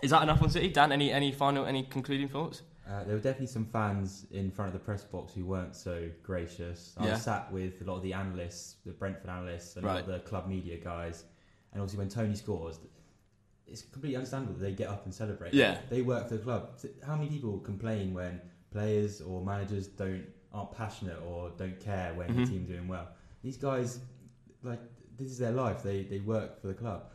[0.01, 0.69] is that enough on City?
[0.69, 2.61] Dan, any, any final, any concluding thoughts?
[2.87, 6.09] Uh, there were definitely some fans in front of the press box who weren't so
[6.23, 6.95] gracious.
[6.97, 7.15] I Yeah.
[7.17, 10.19] sat with a lot of the analysts, the Brentford analysts, and a lot of the
[10.19, 11.25] club media guys.
[11.71, 12.79] And obviously, when Toney scores,
[13.67, 15.53] it's completely understandable that they get up and celebrate.
[15.53, 15.77] Yeah.
[15.89, 16.79] they work for the club.
[17.05, 22.27] How many people complain when players or managers don't aren't passionate or don't care when
[22.29, 22.37] Mhm.
[22.37, 23.07] the team's doing well?
[23.43, 23.99] These guys,
[24.63, 24.79] like,
[25.15, 25.83] this is their life.
[25.83, 27.11] They they work for the club.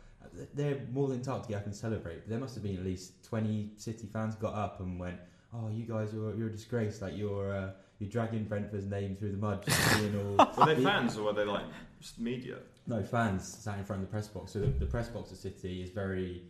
[0.53, 2.21] They're more than entitled to get up and celebrate.
[2.21, 5.17] But there must have been at least twenty City fans got up and went,
[5.53, 7.01] "Oh, you guys, you're you're a disgrace.
[7.01, 10.83] Like you're uh, you're dragging Brentford's name through the mud." just being all Were they
[10.91, 11.65] fans or were they like
[11.99, 12.57] just media?
[12.87, 14.51] no fans sat in front of the press box.
[14.51, 16.43] So the, the press box at City is very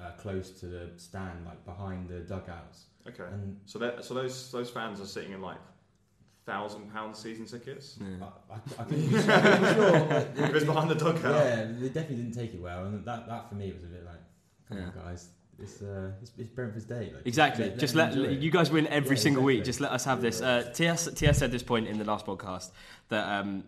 [0.00, 2.86] uh, close to the stand, like behind the dugouts.
[3.06, 3.22] Okay.
[3.32, 5.58] And So that so those those fans are sitting in like
[6.46, 7.98] thousand pound season tickets.
[8.22, 9.32] I, I, I couldn't be sure.
[9.32, 9.90] I couldn't sure
[10.36, 11.22] but If it's behind the dugout.
[11.24, 14.04] yeah, they definitely didn't take it well, and that that for me was a bit
[14.04, 14.20] like,
[14.68, 14.84] come Yeah.
[14.84, 15.28] on, guys,
[15.58, 17.10] it's uh, it's, it's Brentford's day.
[17.14, 17.64] Like, Exactly.
[17.70, 19.64] let- just them let, you guys win every Yeah, single week.
[19.64, 20.40] Just let us have this.
[20.40, 22.70] Uh, TS TS said this point in the last podcast
[23.08, 23.64] that um,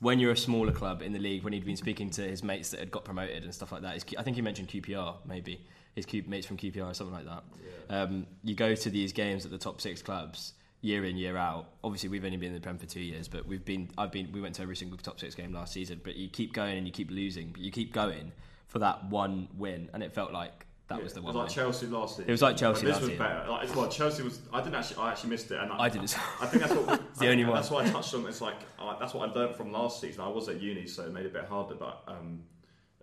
[0.00, 2.70] when you're a smaller club in the league, when he'd been speaking to his mates
[2.70, 5.16] that had got promoted and stuff like that, his, Q- I think he mentioned QPR
[5.26, 5.60] maybe
[5.94, 7.42] his Q, mates from QPR or something like that.
[7.90, 11.66] Um, you go to these games at the top six clubs year in year out.
[11.82, 13.90] Obviously, we've only been in the Prem for two years, but we've been.
[13.98, 14.30] I've been.
[14.32, 16.00] We went to every single top six game last season.
[16.02, 18.32] But you keep going and you keep losing, but you keep going
[18.66, 21.34] for that one win, and it felt like that Yeah, was the one.
[21.34, 21.72] it was like win.
[21.72, 22.28] Chelsea last season.
[22.28, 23.18] It was like Chelsea But this last was year.
[23.18, 23.50] better.
[23.50, 24.40] Like, it's well, Chelsea was.
[24.52, 24.96] I didn't actually.
[25.02, 26.24] I actually missed it, and I, I did as well.
[26.42, 27.00] I think that's what.
[27.10, 27.54] It's the I only one.
[27.54, 28.26] That's why I touched on.
[28.26, 28.56] It's like
[29.00, 30.20] that's what I learned from last season.
[30.22, 31.74] I was at uni, so it made it a bit harder.
[31.74, 32.42] But um,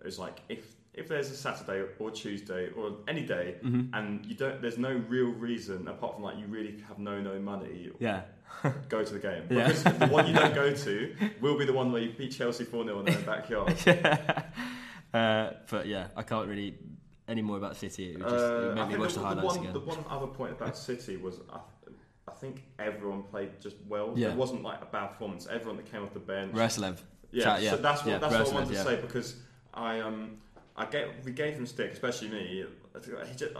[0.06, 0.64] it was like if
[0.94, 3.92] if there's a Saturday or Tuesday or any day, Mm-hmm.
[3.94, 7.38] and you don't, there's no real reason apart from like you really have no no
[7.40, 7.90] money.
[7.98, 8.22] Yeah.
[8.88, 9.66] Go to the game Yeah.
[9.68, 12.64] because the one you don't go to will be the one where you beat Chelsea
[12.64, 13.74] four 0 in their backyard.
[15.12, 16.78] uh, but yeah, I can't really
[17.28, 18.12] any more about City.
[18.12, 19.72] It, just, it Uh, made me watch the, the, highlights one, again.
[19.72, 21.58] the one other point about City was I,
[22.28, 24.12] I think everyone played just well.
[24.16, 24.28] Yeah.
[24.30, 25.46] It wasn't like a bad performance.
[25.50, 26.54] Everyone that came off the bench.
[26.54, 26.98] Roerslev.
[27.32, 27.70] yeah, Chat, yeah.
[27.72, 28.84] So that's what yeah, that's what I wanted to yeah.
[28.84, 29.36] say because
[29.76, 30.38] I um
[30.76, 32.64] I gave we gave him stick, especially me.
[33.04, 33.52] He just,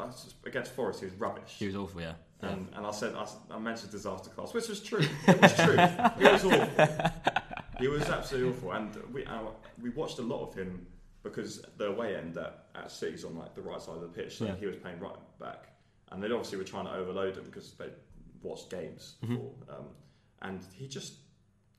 [0.47, 1.57] against Forest, he was rubbish.
[1.59, 2.15] He was awful, yeah.
[2.43, 2.49] yeah.
[2.51, 3.15] And, and I said
[3.51, 5.05] I mentioned disaster class, which was true.
[5.29, 5.77] It was true.
[6.19, 7.11] he was awful.
[7.79, 9.41] He was absolutely awful, and we uh,
[9.83, 10.87] we watched a lot of him
[11.23, 14.39] because the away end at, at City's on like the right side of the pitch,
[14.39, 14.55] so Yeah.
[14.57, 15.67] he was playing right back,
[16.11, 17.89] and they obviously were trying to overload him because they
[18.43, 19.35] watched games Mm-hmm.
[19.35, 19.85] before, um,
[20.41, 21.17] and he just.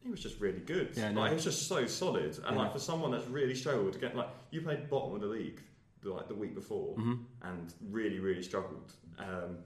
[0.07, 0.91] He was just really good.
[0.95, 2.61] Yeah, I like, he was just so solid, and Yeah.
[2.63, 5.59] like for someone that's really struggled to get like you played bottom of the league
[6.01, 7.15] the, like the week before, Mm-hmm.
[7.41, 9.57] and really really struggled, um,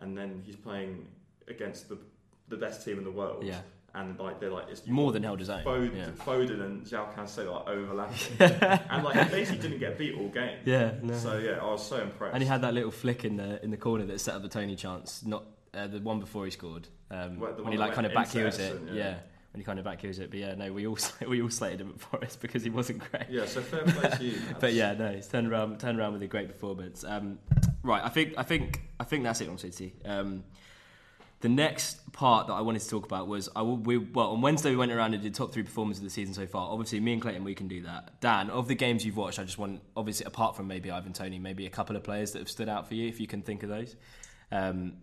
[0.00, 1.06] and then he's playing
[1.48, 1.96] against the
[2.48, 3.60] the best team in the world, Yeah.
[3.94, 5.64] and like they're like it's More than held his own.
[5.64, 6.10] Foden, Yeah.
[6.22, 8.36] Foden and João Cancelo like overlapping,
[8.90, 10.58] and like he basically didn't get beat all game.
[10.66, 11.14] Yeah, no.
[11.14, 12.34] So yeah, I was so impressed.
[12.34, 14.48] and he had that little flick in the in the corner that set up the
[14.50, 16.86] Tony chance, not uh, the one before he scored.
[17.10, 18.92] Um, Well, when he like kind of back heels it, yeah.
[18.94, 19.18] yeah.
[19.52, 21.80] When he kind of back heels it, but yeah, no, we all we all slated
[21.80, 23.24] him at Forest because he wasn't great.
[23.30, 24.38] yeah, so fair play to you.
[24.60, 27.04] But yeah, no, he's turned around, turned around with a great performance.
[27.04, 27.38] Um,
[27.82, 29.94] right, I think, I think, I think that's it on City.
[30.04, 30.44] Um,
[31.40, 34.40] the next part that I wanted to talk about was I will, we well on
[34.40, 36.70] Wednesday we went around and did top three performers of the season so far.
[36.70, 38.20] Obviously, me and Clayton we can do that.
[38.20, 41.38] Dan, of the games you've watched, I just want obviously apart from maybe Ivan Toney,
[41.38, 43.62] maybe a couple of players that have stood out for you if you can think
[43.62, 43.94] of those.
[44.50, 44.94] Um,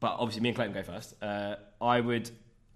[0.00, 1.14] but obviously, me and Clayton go first.
[1.22, 2.28] Uh, I would,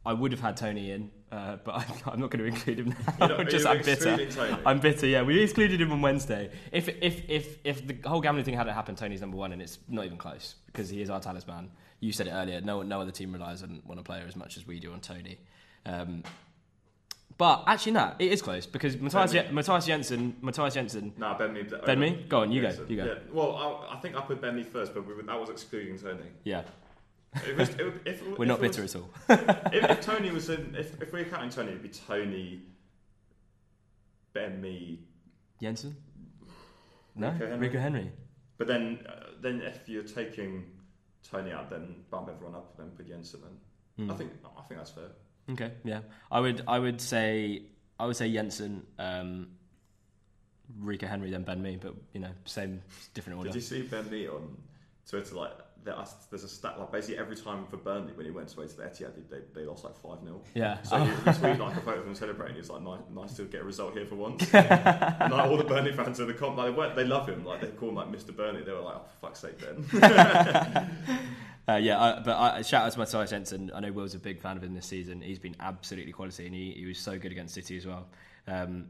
[0.09, 2.89] I would have had Toney in, uh, but I'm, I'm not going to include him
[3.19, 3.27] now.
[3.29, 4.17] You're not- just I'm bitter.
[4.31, 4.57] Toney?
[4.65, 5.07] I'm bitter.
[5.07, 6.51] Yeah, we excluded him on Wednesday.
[6.73, 9.79] If if if if the whole gambling thing hadn't happened, Toney's number one, and it's
[9.89, 11.71] not even close because he is our talisman.
[12.01, 12.61] You said it earlier.
[12.63, 15.01] No no other team relies on, on a player as much as we do on
[15.01, 15.39] Toney.
[15.85, 16.23] Um,
[17.37, 21.13] But actually, no, it is close because Matthias, Ben Matthias Jensen, Matthias Jensen.
[21.19, 21.63] No, Ben Mee.
[21.87, 22.25] Ben Mee?
[22.29, 23.05] Go on, you go, you go.
[23.05, 23.15] Yeah.
[23.33, 23.55] Well,
[23.91, 26.31] I, I think I put Ben Mee first, but we, were- that was excluding Toney.
[26.45, 26.63] Yeah,
[27.57, 29.11] was, it, if, we're not it was- bitter at all.
[29.73, 32.63] if, if Toney was in, if, if we were counting Toney, it'd be Toney,
[34.33, 35.01] Ben Mee,
[35.61, 35.97] Jensen?
[37.15, 37.59] No, Rico Henry.
[37.69, 38.13] Rico Henry.
[38.59, 40.65] But then, uh, then if you're taking
[41.29, 43.41] Toney out, then bump everyone up, and then put Jensen
[43.97, 44.05] in.
[44.05, 44.11] Hmm.
[44.11, 45.11] I think I think that's fair.
[45.51, 47.63] Okay, yeah, I would, I would say,
[47.99, 49.49] I would say Jensen, um,
[50.79, 52.83] Rico Henry, then Ben Mee, but you know, same,
[53.15, 53.51] different order.
[53.51, 54.57] Did you see Ben Mee on
[55.09, 55.35] Twitter?
[55.35, 55.53] Like,
[56.31, 58.83] there's a stat like basically every time for Burnley when he went away to the
[58.83, 60.83] Etihad, they, they, lost like five 0 Yeah.
[60.83, 62.57] So he, he tweeted like a photo of them celebrating.
[62.57, 64.43] He's like, nice, nice to get a result here for once.
[64.55, 67.45] and like all the Burnley fans in the comp, like, they, they love him.
[67.45, 68.35] Like they call him like Mr.
[68.35, 68.63] Burnley.
[68.63, 70.91] They were like, oh, for fuck's sake, Ben.
[71.69, 73.71] Uh, yeah, I, but I, shout out to Matthias Jensen.
[73.75, 75.21] I know Will's a big fan of him this season.
[75.21, 78.07] He's been absolutely quality, and he, he was so good against City as well.
[78.47, 78.87] Um,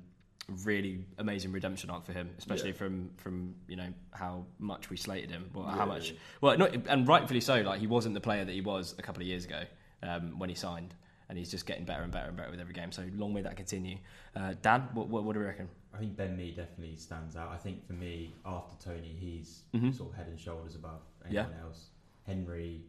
[0.65, 2.77] really amazing redemption arc for him, especially Yeah.
[2.77, 6.19] from from you know how much we slated him, well, Yeah, how much, yeah.
[6.41, 7.61] well, not, and rightfully so.
[7.61, 9.63] Like he wasn't the player that he was a couple of years ago
[10.03, 10.95] um, when he signed,
[11.29, 12.93] and he's just getting better and better and better with every game.
[12.93, 13.99] So long may that continue.
[14.35, 15.69] Uh, Dan, what, what, what do we reckon?
[15.95, 17.51] I think Ben Mee definitely stands out.
[17.51, 19.95] I think for me, after Toney, he's Mhm.
[19.95, 21.45] sort of head and shoulders above Yeah.
[21.45, 21.91] anyone else.
[22.25, 22.83] Henry,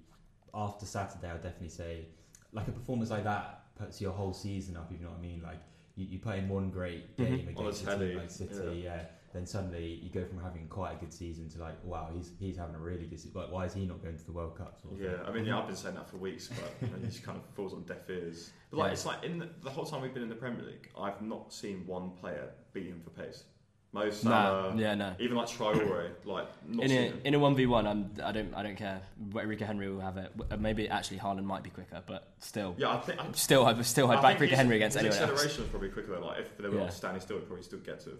[0.53, 2.05] after Saturday, I'd definitely say,
[2.53, 4.91] like a performance like that puts your whole season up.
[4.91, 5.59] If you know what I mean, like
[5.99, 7.17] you, you put in one great Mhm.
[7.17, 9.05] game On against the a team like City, yeah.
[9.31, 12.57] Then suddenly you go from having quite a good season to like, wow, he's he's
[12.57, 13.19] having a really good.
[13.19, 13.39] season.
[13.39, 14.79] Like, why is he not going to the World Cup?
[14.81, 15.25] Sort of Yeah, thing.
[15.27, 17.37] I mean, yeah, I've been saying that for weeks, but you know, it just kind
[17.37, 18.51] of falls on deaf ears.
[18.71, 18.93] But like, Yeah.
[18.93, 21.53] it's like in the, the whole time we've been in the Premier League, I've not
[21.53, 23.43] seen one player beat him for pace.
[23.91, 25.15] Mo Salah, yeah, no.
[25.19, 28.53] even like Traore, like not In a in a one v one, I'm I don't
[28.53, 29.01] I don't care.
[29.31, 30.31] Rico Henry will have it.
[30.59, 33.19] Maybe actually Haaland might be quicker, but still, Yeah, I think.
[33.19, 35.31] I, still I still I'd I back Rico Henry against his anyone else.
[35.31, 36.25] acceleration was probably quicker though.
[36.27, 36.81] Like if they were Yeah.
[36.83, 38.11] like standing still, he'd probably still get to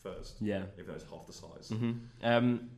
[0.00, 0.62] first, Yeah.
[0.74, 1.70] even though it's half the size.
[1.70, 2.70] hmm Um,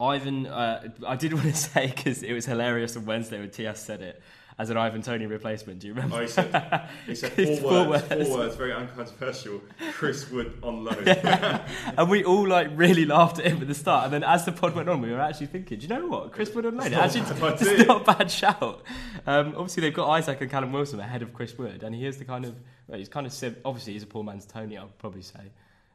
[0.00, 3.84] Ivan, uh, I did want to say because it was hilarious on Wednesday when TS
[3.84, 4.22] said it
[4.58, 5.78] as an Ivan Toney replacement.
[5.78, 6.16] Do you remember?
[6.16, 8.28] Oh, he said, he said four, four words, words.
[8.28, 9.60] four words, very uncontroversial.
[9.92, 11.06] Chris Wood on loan.
[11.06, 14.52] and we all like really laughed at him at the start, and then as the
[14.52, 16.32] pod went on, we were actually thinking, do you know what?
[16.32, 16.86] Chris Wood on loan.
[16.92, 18.82] It's not Actually, a bad it's not a bad shout.
[19.26, 22.18] Um, obviously, they've got Isak and Callum Wilson ahead of Chris Wood, and he is
[22.18, 22.54] the kind of
[22.88, 24.76] well, he's kind of sim- obviously he's a poor man's Toney.
[24.76, 25.52] I'd probably say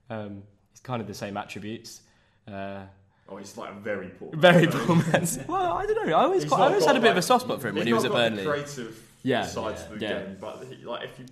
[0.09, 2.01] um, he's kind of the same attributes.
[2.47, 2.83] Uh,
[3.29, 4.29] oh, he's like a very poor.
[4.33, 5.39] very poor man's.
[5.47, 6.13] Well, I don't know.
[6.15, 7.75] I always, quite, I always got, had a bit of a soft spot for him
[7.75, 8.43] when he was at Burnley.
[8.45, 9.45] Creative Yeah.
[9.45, 10.23] side to the Yeah.
[10.23, 11.25] game, but he, like if you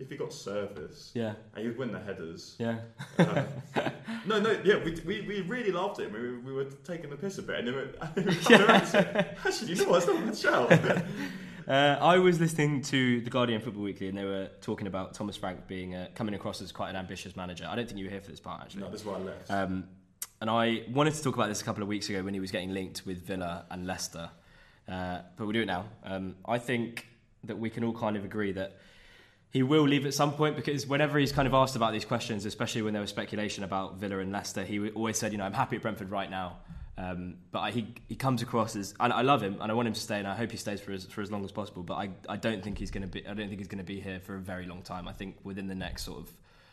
[0.00, 2.56] if he got service Yeah, and he'd win the headers.
[2.58, 2.78] yeah.
[3.18, 3.42] uh,
[4.26, 6.12] no, no, yeah, we, we, we really loved him.
[6.12, 7.74] We, were- we were taking the piss a bit, and then
[8.16, 10.08] we, we come around and said, actually, you know what?
[10.08, 11.02] It's not a shout.
[11.68, 15.36] Uh, I was listening to the Guardian Football Weekly, and they were talking about Thomas
[15.36, 17.66] Frank being uh, coming across as quite an ambitious manager.
[17.68, 18.84] I don't think you were here for this part, actually.
[18.84, 19.50] no, this is why I left.
[19.50, 19.84] Um,
[20.40, 22.50] and I wanted to talk about this a couple of weeks ago when he was
[22.50, 24.30] getting linked with Villa and Leicester,
[24.88, 25.86] uh, but we'll do it now.
[26.04, 27.06] Um, I think
[27.44, 28.78] that we can all kind of agree that
[29.50, 32.44] he will leave at some point because whenever he's kind of asked about these questions,
[32.44, 35.54] especially when there was speculation about Villa and Leicester, he always said, you know, I'm
[35.54, 36.58] happy at Brentford right now.
[36.98, 39.86] Um, but I, he he comes across as, and I love him, and I want
[39.86, 41.84] him to stay, and I hope he stays for as for as long as possible.
[41.84, 44.00] But I, I don't think he's to be I don't think he's going to be
[44.00, 45.06] here for a very long time.
[45.06, 46.32] I think within the next sort of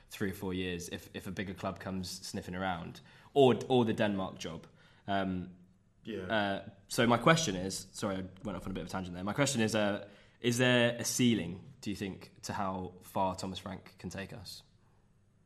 [0.10, 3.02] three or four years, if if a bigger club comes sniffing around,
[3.34, 4.68] or or the Denmark job.
[5.08, 5.50] Um,
[6.04, 6.22] yeah.
[6.24, 9.16] uh, so my question is, sorry, I went off on a bit of a tangent
[9.16, 9.24] there.
[9.24, 10.06] My question is, uh,
[10.42, 11.62] is there a ceiling?
[11.82, 14.62] Do you think to how far Thomas Frank can take us?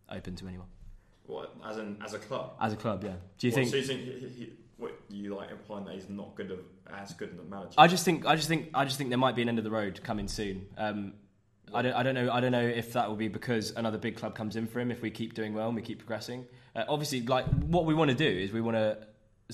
[0.10, 0.68] Open to anyone
[1.30, 2.54] what, as, an as a club?
[2.60, 3.14] as a club, yeah.
[3.38, 3.70] Do you What, think?
[3.70, 6.60] So you think he, he, he, what, you like implying that he's not good of,
[6.92, 7.76] as good a manager?
[7.78, 9.64] I just think, I just think, I just think there might be an end of
[9.64, 10.68] the road coming soon.
[10.78, 11.14] Um,
[11.74, 14.16] I don't, I don't know, I don't know if that will be because another big
[14.16, 16.46] club comes in for him if we keep doing well and we keep progressing.
[16.76, 18.98] Uh, obviously, like what we want to do is we want to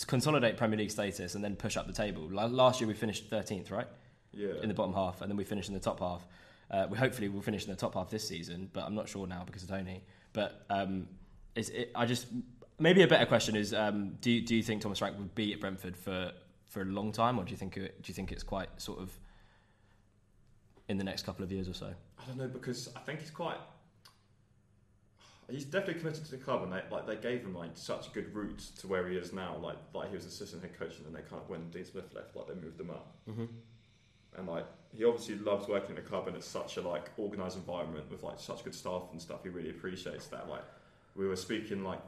[0.05, 2.27] consolidate Premier League status and then push up the table.
[2.29, 3.87] Like, last year we finished 13th, right?
[4.35, 4.53] yeah.
[4.61, 6.27] in the bottom half, and then we finish in the top half.
[6.69, 9.27] Uh, we hopefully will finish in the top half this season, but I'm not sure
[9.27, 10.03] now because of Toney.
[10.33, 11.07] But um,
[11.55, 12.27] is it, I just
[12.79, 15.53] maybe a better question is: um, Do you, do you think Thomas Frank would be
[15.53, 16.31] at Brentford for,
[16.69, 18.99] for a long time, or do you think it, do you think it's quite sort
[18.99, 19.17] of
[20.87, 21.93] in the next couple of years or so?
[22.19, 23.57] I don't know because I think he's quite.
[25.49, 28.09] He's definitely committed to the club, and they like they gave him like such a
[28.11, 29.57] good route to where he is now.
[29.57, 32.13] Like like he was assistant head coach, and then they kind of when Dean Smith
[32.15, 33.15] left, like they moved him up.
[33.29, 33.45] Mm-hmm.
[34.37, 37.57] And like he obviously loves working at the club, and it's such a like organised
[37.57, 39.43] environment with like such good staff and stuff.
[39.43, 40.49] He really appreciates that.
[40.49, 40.63] Like
[41.15, 42.07] we were speaking like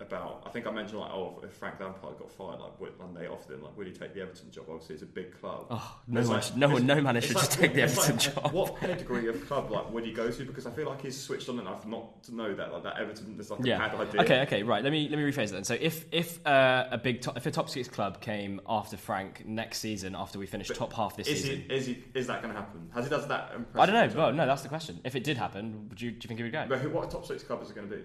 [0.00, 0.42] about.
[0.46, 3.26] I think I mentioned like, oh, if Frank Lampard got fired, like, would, and they
[3.26, 4.66] offered him, like, would he take the Everton job?
[4.68, 5.66] Obviously, it's a big club.
[5.70, 8.34] Oh, no one, like- no one, no manager should like, just take the Everton like,
[8.34, 8.52] job.
[8.52, 10.44] What pedigree of club like would he go to?
[10.44, 13.36] Because I feel like he's switched on enough not to know that like that Everton
[13.38, 13.78] is like a Yeah.
[13.78, 14.20] bad idea.
[14.22, 14.40] Okay.
[14.42, 14.62] Okay.
[14.62, 14.82] Right.
[14.82, 15.64] Let me let me rephrase it then.
[15.64, 19.44] So if if uh, a big top, if a top six club came after Frank
[19.46, 22.42] next season after we finish top half this Is season, he, is he is that
[22.42, 22.90] going to happen?
[22.94, 23.52] Has he does that?
[23.74, 24.16] I don't know.
[24.16, 25.00] Well, no, that's the question.
[25.04, 26.66] If it did happen, would you do you think he would go?
[26.68, 28.02] But who, what top six club is it going to be?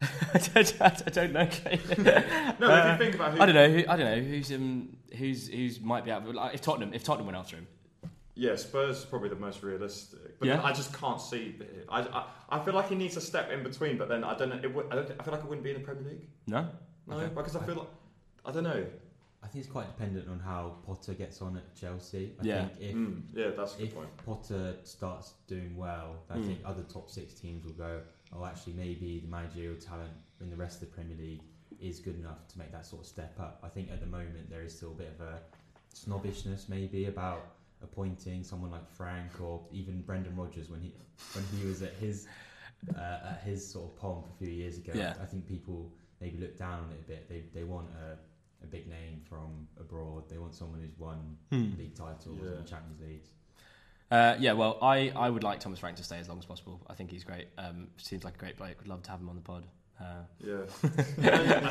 [0.00, 1.48] I don't, I don't know.
[2.60, 3.68] No, Uh, if you think about who, I don't know.
[3.70, 6.32] Who, I don't know who's um who's who's might be out.
[6.34, 7.66] Like, if Tottenham if Tottenham went after him,
[8.34, 10.38] Yeah, Spurs is probably the most realistic.
[10.38, 10.62] But Yeah.
[10.62, 11.56] I just can't see.
[11.88, 13.98] I, I I feel like he needs a step in between.
[13.98, 14.60] But then I don't know.
[14.62, 16.26] It would, I, don't, I feel like it wouldn't be in the Premier League.
[16.46, 16.68] no.
[17.08, 17.34] No, Okay.
[17.34, 17.88] because I feel like
[18.44, 18.84] I don't know.
[19.42, 22.34] I think it's quite dependent on how Potter gets on at Chelsea.
[22.40, 22.66] I Yeah.
[22.66, 24.08] think if Mm, yeah, that's a good if point.
[24.26, 26.46] Potter starts doing well, I Mm.
[26.46, 28.00] think other top six teams will go,
[28.36, 31.42] oh, actually, maybe the managerial talent in the rest of the Premier League
[31.80, 33.60] is good enough to make that sort of step up.
[33.62, 35.40] I think at the moment there is still a bit of a
[35.94, 37.46] snobbishness, maybe, about
[37.82, 40.92] appointing someone like Frank or even Brendan Rodgers when he
[41.34, 42.26] when he was at his
[42.96, 43.00] uh,
[43.32, 44.92] at his sort of pomp a few years ago.
[44.94, 45.14] Yeah.
[45.22, 47.28] I think people maybe look down on it a bit.
[47.28, 50.28] They they want a, a big name from abroad.
[50.28, 51.78] They want someone who's won Hmm.
[51.78, 52.58] league titles Yeah.
[52.58, 53.28] and Champions Leagues.
[54.10, 56.80] Uh, yeah, well, I, I would like Thomas Frank to stay as long as possible.
[56.88, 57.48] I think he's great.
[57.58, 58.78] Um, seems like a great bloke.
[58.78, 59.64] Would love to have him on the pod.
[60.00, 60.04] Uh,
[60.40, 61.16] Yeah, I think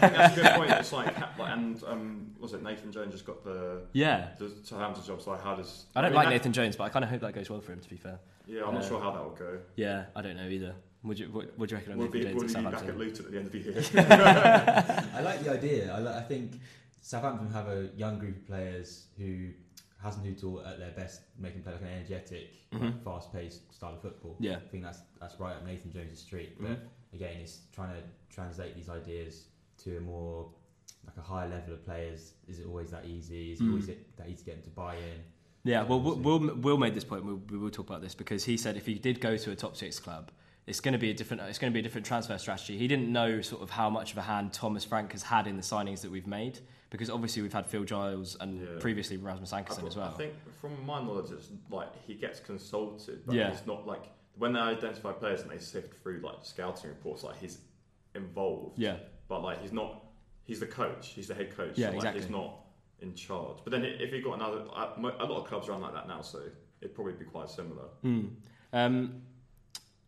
[0.02, 0.71] that's a good point.
[0.71, 5.04] It's like, like and um, was it Nathan Jones just got the yeah, the Southampton
[5.06, 5.21] job?
[5.21, 7.21] So like, how does I don't mean, like Nathan Jones, but I kind of hope
[7.21, 7.80] that goes well for him.
[7.80, 9.58] To be fair, Yeah, I'm not Uh, sure how that will go.
[9.78, 10.76] yeah, I don't know either.
[11.04, 12.84] Would you what, what do you reckon on Will Nathan be, Jones will be back
[12.84, 13.84] at Luton at the end of the year?
[15.15, 15.93] I like the idea.
[15.95, 16.60] I, li- I think
[17.02, 19.52] Southampton have a young group of players who
[20.01, 23.03] hasn't who to at their best, making play like an energetic, Mhm.
[23.03, 24.36] fast-paced style of football.
[24.39, 24.57] Yeah.
[24.57, 26.57] I think that's that's right up Nathan Jones' street.
[26.60, 26.79] But Mhm.
[27.13, 29.47] again, it's trying to translate these ideas
[29.79, 30.49] to a more
[31.05, 32.33] like a higher level of players.
[32.47, 33.53] Is it always that easy?
[33.53, 33.69] Is it Mm.
[33.69, 35.23] always that easy to get them to buy in?
[35.63, 36.45] Yeah, well, We'll Will, see.
[36.47, 37.25] Will, Will made this point.
[37.25, 39.55] We'll, we will talk about this because he said if he did go to a
[39.55, 40.31] top six club,
[40.65, 41.41] it's going to be a different.
[41.43, 42.77] It's going to be a different transfer strategy.
[42.77, 45.55] He didn't know sort of how much of a hand Thomas Frank has had in
[45.57, 48.80] the signings that we've made because obviously we've had Phil Giles and Yeah.
[48.80, 50.08] previously Rasmus I, Ankersen as well.
[50.08, 53.52] I think from my knowledge, it's like he gets consulted, but Yeah.
[53.52, 54.04] he's not like
[54.38, 57.60] when they identify players and they sift through like scouting reports, like he's
[58.15, 58.78] involved.
[58.80, 58.97] yeah,
[59.28, 60.04] but like he's not.
[60.43, 61.10] He's the coach.
[61.10, 61.78] He's the head coach.
[61.78, 62.21] Yeah, so, like, exactly.
[62.21, 62.60] He's not
[63.02, 63.58] in charge.
[63.65, 66.41] But then if he got another, a lot of clubs run like that now, so
[66.80, 67.84] it'd probably be quite similar.
[68.06, 68.30] Mm.
[68.71, 69.21] Um,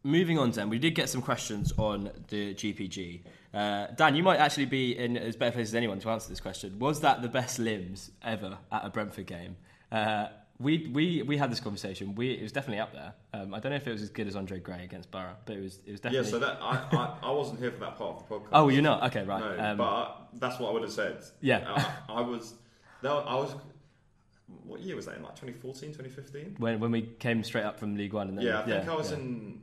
[0.10, 3.22] moving on, then we did get some questions on the GPG.
[3.54, 6.40] Uh, Dan, you might actually be in as better place as anyone to answer this
[6.40, 6.78] question.
[6.80, 9.56] Was that the best limbs ever at a Brentford game?
[9.92, 10.28] Uh,
[10.60, 12.16] we, we, we had this conversation.
[12.16, 13.14] We, it was definitely up there.
[13.34, 15.56] Um, I don't know if it was as good as Andre Gray against Borough, but
[15.56, 16.28] it was it was definitely.
[16.28, 18.50] Yeah, so that I, I, I wasn't here for that part of the podcast.
[18.52, 19.40] oh, you're not okay, right?
[19.40, 21.24] No, um, but that's what I would have said.
[21.40, 21.64] Yeah.
[22.10, 22.56] I, I was.
[23.02, 23.56] That, I was.
[24.66, 25.24] What year was that in?
[25.24, 26.56] Like 2014, 2015?
[26.58, 28.96] when when we came straight up from League One, and then Yeah, I think I
[28.96, 29.18] was yeah.
[29.18, 29.62] in.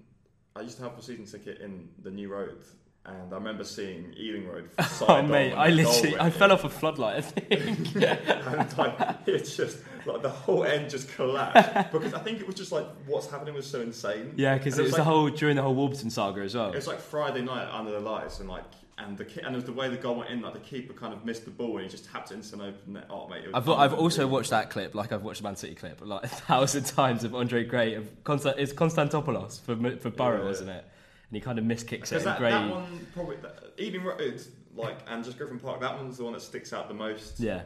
[0.57, 2.65] I used to have a season ticket in the New Road,
[3.05, 4.71] and I remember seeing Ealing Road.
[4.89, 7.17] Side Oh mate, I literally I fell off a floodlight.
[7.17, 7.95] I think.
[8.03, 12.57] and like it's just like the whole end just collapsed because I think it was
[12.57, 14.33] just like what's happening was so insane.
[14.37, 16.71] yeah, because And it was like, the whole during the whole Warburton saga as well.
[16.71, 18.65] It was like Friday night under the lights, and like
[18.99, 20.41] and the ki- and it was the way the goal went in.
[20.41, 22.61] Like the keeper kind of missed the ball, and he just tapped it into an
[22.63, 23.07] open net.
[23.11, 26.01] Oh mate, I've, I've also watched that clip, like I've watched the Man City clip,
[26.03, 30.51] like a thousand times of Andre Gray of Constant, it's Konstantopoulos for for Borough, Yeah.
[30.51, 30.85] isn't it?
[31.29, 32.51] And he kind of miskicks it, that, Gray.
[32.51, 34.41] that one probably that, Ealing Road,
[34.75, 35.81] like and just Griffin Park.
[35.81, 37.41] That one's the one that sticks out the most.
[37.41, 37.63] yeah,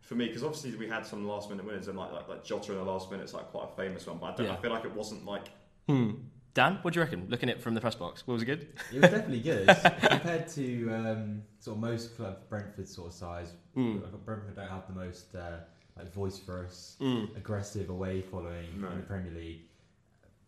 [0.00, 2.72] For me, because obviously we had some last minute winners, and like like, like Jota
[2.72, 4.18] in the last minute is like quite a famous one.
[4.18, 4.52] But I, don't, Yeah.
[4.54, 5.46] I feel like it wasn't like
[5.88, 6.10] hmm.
[6.56, 7.26] Dan, what do you reckon?
[7.28, 8.62] Looking at it from the press box, was it good?
[8.90, 9.66] It was definitely good
[10.00, 13.52] compared to um, sort of most club Brentford sort of size.
[13.76, 14.00] Mm.
[14.24, 15.58] Brentford don't have the most uh,
[15.98, 17.36] like vociferous, Mm.
[17.36, 18.88] aggressive away following No.
[18.88, 19.60] in the Premier League.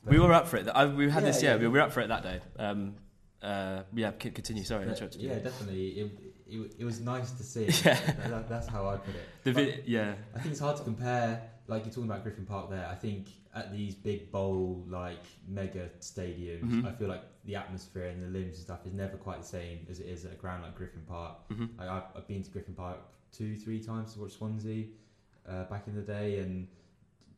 [0.06, 0.66] We were up for it.
[0.74, 1.60] I, we had Yeah, this, yeah, yeah.
[1.60, 2.40] we were up for it that day.
[2.58, 2.94] Um,
[3.42, 4.64] uh, yeah, continue.
[4.64, 5.28] Sorry, But, interrupted you.
[5.28, 5.88] yeah, definitely.
[5.90, 6.10] It,
[6.46, 7.64] it, it was nice to see.
[7.84, 8.00] Yeah.
[8.00, 9.20] That- that- that's how I put it.
[9.44, 11.42] The But vi- yeah, I think it's hard to compare.
[11.66, 12.88] Like you're talking about Griffin Park there.
[12.90, 16.84] I think at these big bowl like mega stadiums, Mhm.
[16.86, 19.86] I feel like the atmosphere and the limbs and stuff is never quite the same
[19.90, 21.48] as it is at a ground like Griffin Park.
[21.48, 21.78] Mhm.
[21.78, 22.98] Like I've, I've been to Griffin Park
[23.32, 24.86] two, three times to watch Swansea
[25.48, 26.68] uh, back in the day, and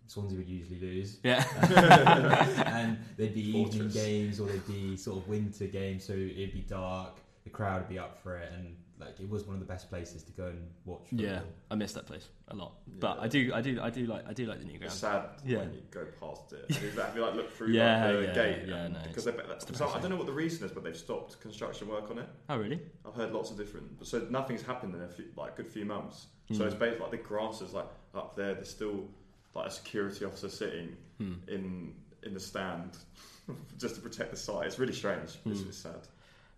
[0.09, 1.18] Swansea would usually lose.
[1.22, 1.45] yeah,
[2.66, 6.64] and they'd be evening games or they'd be sort of winter games, so it'd be
[6.68, 7.18] dark.
[7.45, 9.88] The crowd would be up for it, and like it was one of the best
[9.88, 11.07] places to go and watch.
[11.11, 11.40] Yeah.
[11.70, 12.74] I miss that place a lot.
[12.98, 15.26] But I do, I do, I do like, I do like the new It's ground.
[15.34, 15.59] sad Yeah.
[15.59, 16.64] when you go past it.
[16.68, 18.68] And you have to like look through Yeah, like, the yeah, gate.
[18.68, 20.84] yeah, and- no, because they, it's so I don't know what the reason is, but
[20.84, 22.28] they've stopped construction work on it.
[22.48, 22.80] Oh really?
[23.07, 24.07] I've heard lots of different.
[24.07, 26.26] So nothing's happened in a few, like a good few months.
[26.53, 26.62] So Hmm.
[26.64, 28.55] it's basically like the grass is like up there.
[28.55, 29.09] There's still
[29.55, 31.34] like a security officer sitting Hmm.
[31.48, 32.96] in in the stand
[33.78, 34.66] just to protect the site.
[34.66, 35.22] It's really strange.
[35.46, 35.68] It's, Hmm.
[35.68, 36.07] it's sad.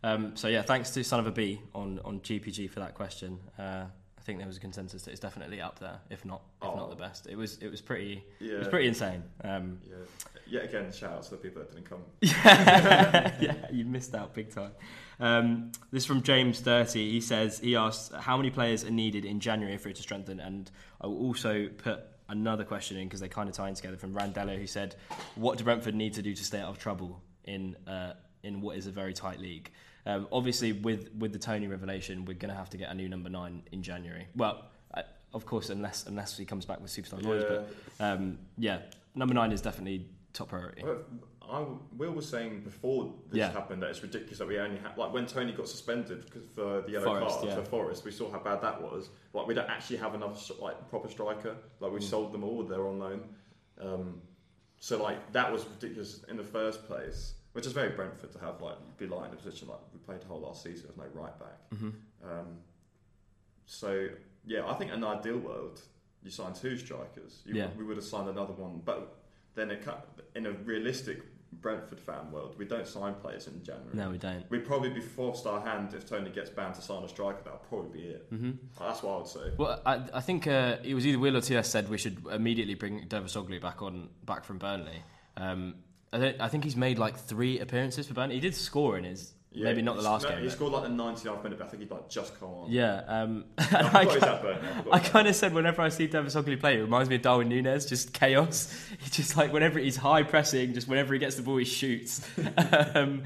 [0.04, 3.38] Um, so yeah, thanks to Son of a B on on GPG for that question.
[3.58, 3.84] Uh,
[4.18, 6.76] I think there was a consensus that it's definitely up there, if not if Oh.
[6.76, 7.26] not the best.
[7.26, 8.58] It was it was pretty it Yeah.
[8.58, 9.22] was pretty insane.
[9.42, 9.96] Um, Yeah.
[10.46, 12.02] Yet again, shout out to the people that didn't come.
[12.20, 14.72] yeah, you missed out big time.
[15.20, 17.10] Um, this is from James Thirty.
[17.10, 20.40] He says he asks how many players are needed in January for it to strengthen,
[20.40, 23.96] and I will also put another question in because they kind of tie in together
[23.96, 24.96] from Randello, who said,
[25.36, 28.76] "What do Brentford need to do to stay out of trouble in uh, in what
[28.76, 29.70] is a very tight league?"
[30.04, 33.08] Um, obviously, with with the Toney revelation, we're going to have to get a new
[33.08, 34.26] number nine in January.
[34.34, 37.60] Well, uh, of course, unless unless he comes back with superstar noise, Yeah.
[37.98, 38.78] but um, yeah,
[39.14, 40.82] number nine is definitely top priority.
[40.82, 40.98] Well,
[41.50, 41.64] I,
[41.96, 43.52] Will was saying before this Yeah.
[43.52, 46.24] happened that it's ridiculous that we only had like when Toney got suspended
[46.54, 47.54] for the yellow Forest, card yeah.
[47.56, 48.04] for Forest.
[48.04, 49.10] We saw how bad that was.
[49.34, 51.54] Like we don't actually have another like proper striker.
[51.80, 52.02] Like we Mm.
[52.10, 52.62] sold them all.
[52.64, 53.20] They're on loan.
[53.80, 54.20] Um,
[54.80, 58.60] so like that was ridiculous in the first place, which is very Brentford to have
[58.60, 61.20] like be like in a position like we played the whole last season with no
[61.20, 61.70] right back.
[61.74, 61.88] Mm-hmm.
[62.24, 62.46] Um,
[63.66, 64.08] so
[64.44, 65.80] yeah, I think in an ideal world,
[66.22, 67.42] you sign two strikers.
[67.44, 67.68] You, Yeah.
[67.76, 69.16] We would have signed another one, but
[69.54, 69.86] then it
[70.34, 71.22] in a realistic
[71.60, 73.94] Brentford fan world, we don't sign players in January.
[73.94, 74.48] No, we don't.
[74.50, 77.40] We'd probably be forced our hand if Toney gets banned to sign a striker.
[77.44, 78.32] That'll probably be it.
[78.32, 78.52] Mm-hmm.
[78.78, 79.52] That's what I would say.
[79.58, 82.74] Well, I, I think uh, it was either Will or TS said we should immediately
[82.74, 85.02] bring Dervisoglu back on back from Burnley.
[85.36, 85.74] Um,
[86.12, 88.34] I, don't, I think he's made like three appearances for Burnley.
[88.36, 90.38] He did score in his Yeah, maybe not the last no, game.
[90.40, 92.70] He but- scored like the 99th minute, but I think he'd like just come on.
[92.70, 94.68] yeah, um, I I, forgot he's ki- at Burnley.
[94.92, 97.48] I I kind of said whenever I see Dervisoglu play, it reminds me of Darwin
[97.50, 98.74] Núñez, just chaos.
[99.00, 102.28] He's just like whenever he's high pressing, just whenever he gets the ball, he shoots.
[102.94, 103.22] um,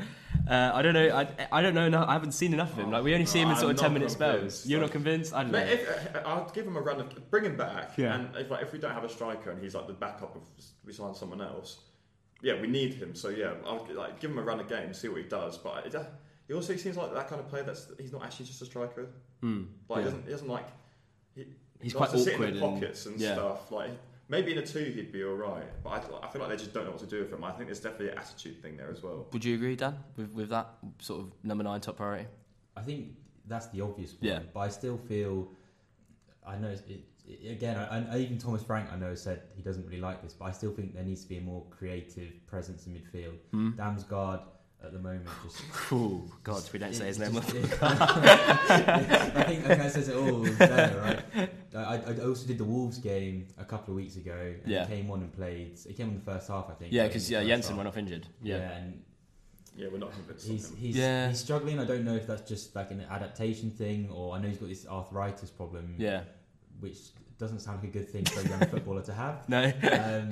[0.49, 1.09] uh, I don't know.
[1.09, 1.87] I, I don't know.
[1.87, 2.91] enough- I haven't seen enough of him.
[2.93, 4.65] Like we only see him in I'm sort of ten minute spells.
[4.67, 5.35] You're not convinced?
[5.35, 5.59] I don't know.
[5.59, 7.97] If, uh, I'll give him a run of bring him back.
[7.99, 8.15] Yeah.
[8.15, 10.43] And if, like, if we don't have a striker and he's like the backup of
[10.85, 11.79] we sign someone else,
[12.47, 13.17] yeah, we need him.
[13.17, 15.59] So yeah, I'll like give him a run of games, see what he does.
[15.59, 16.05] But it, uh,
[16.47, 19.09] he also seems like that kind of player that's he's not actually just a striker.
[19.41, 19.97] Hmm, Like yeah.
[19.97, 20.67] he doesn't he doesn't like
[21.35, 21.45] he,
[21.83, 23.35] He's he likes quite to sit awkward in the pockets and, yeah.
[23.35, 23.73] stuff.
[23.73, 23.91] Like
[24.29, 26.73] maybe in a two he'd be all right, but I, I feel like they just
[26.73, 27.43] don't know what to do with him.
[27.43, 29.27] I think there's definitely an attitude thing there as well.
[29.33, 30.69] Would you agree, Dan, with with that
[31.01, 32.27] sort of number nine top priority?
[32.77, 33.09] I think
[33.45, 34.21] that's the obvious one.
[34.23, 34.41] Yeah.
[34.55, 35.49] But I still feel,
[36.47, 37.01] I know, it, it,
[37.49, 40.47] again, I, I, even Thomas Frank, I know, said he doesn't really like this, but
[40.47, 43.37] I still think there needs to be a more creative presence in midfield.
[43.53, 43.71] Hmm?
[43.73, 44.41] Damsgaard
[44.85, 45.63] at the moment just.
[45.93, 47.33] Oh God, we don't say his name.
[47.35, 51.51] just- it kind of- I think I think that says it all there, right?
[51.75, 54.55] I, I also did the Wolves game a couple of weeks ago.
[54.63, 54.87] And Yeah.
[54.87, 55.79] Came on and played.
[55.87, 56.93] He came on the first half, I think.
[56.93, 57.77] yeah, because in yeah, Jensen half.
[57.79, 58.27] went off injured.
[58.43, 59.03] Yeah, Yeah, and
[59.77, 60.79] Yeah, we're not convinced he's of him.
[60.79, 61.29] he's, Yeah.
[61.29, 61.79] he's struggling.
[61.81, 64.69] I don't know if that's just like an adaptation thing, or I know he's got
[64.69, 66.23] this arthritis problem, yeah.
[66.81, 66.99] Which
[67.39, 69.49] doesn't sound like a good thing for a young footballer to have.
[69.49, 69.65] No.
[69.65, 70.31] Um,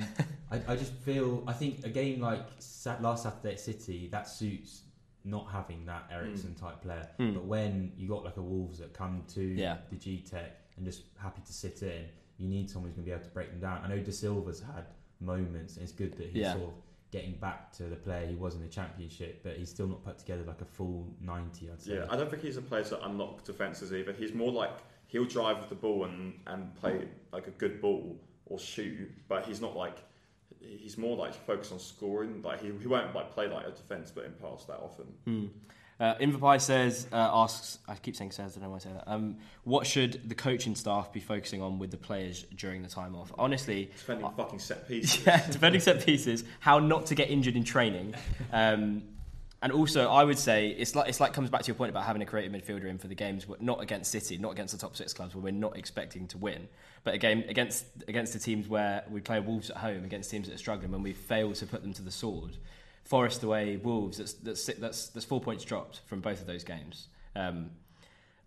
[0.51, 4.27] I, I just feel I think a game like Sat- last Saturday at City that
[4.27, 4.81] suits
[5.23, 7.07] not having that Eriksen type player.
[7.17, 7.33] Hmm.
[7.33, 9.77] But when you got like a Wolves that come to Yeah.
[9.89, 12.05] the G Tech and just happy to sit in,
[12.37, 13.81] you need someone who's going to be able to break them down.
[13.83, 14.85] I know Dasilva's had
[15.19, 16.53] moments, and it's good that he's Yeah.
[16.53, 16.73] sort of
[17.11, 20.17] getting back to the player he was in the Championship, but he's still not put
[20.19, 21.69] together like a full ninety.
[21.71, 21.95] I'd say.
[21.95, 24.11] Yeah, I don't think he's a player to unlock defences either.
[24.13, 24.73] He's more like
[25.15, 29.45] he'll drive with the ball and, and play like a good ball or shoot, but
[29.45, 29.97] he's not like
[30.59, 32.41] he's more like focused on scoring.
[32.43, 35.05] Like he, he won't like play like a defence but in pass that often.
[35.23, 35.45] Hmm.
[35.97, 38.91] Uh, Inverpie says, uh, asks, I keep saying says, I don't know why I say
[38.91, 39.05] that.
[39.07, 43.15] Um, what should the coaching staff be focusing on with the players during the time
[43.15, 43.31] off?
[43.37, 45.25] Honestly, Defending fucking set pieces.
[45.25, 48.13] yeah, defending set pieces, how not to get injured in training,
[48.51, 49.03] um,
[49.65, 52.03] and also I would say it's like it's like comes back to your point about
[52.03, 54.95] having a creative midfielder in for the games, not against City, not against the top
[54.95, 56.67] six clubs where we're not expecting to win,
[57.03, 60.53] but again against against the teams where we play Wolves at home, against teams that
[60.53, 62.57] are struggling when we fail to put them to the sword.
[63.05, 64.19] Forest away, Wolves.
[64.19, 67.07] That's that's that's that's four points dropped from both of those games.
[67.35, 67.71] Um,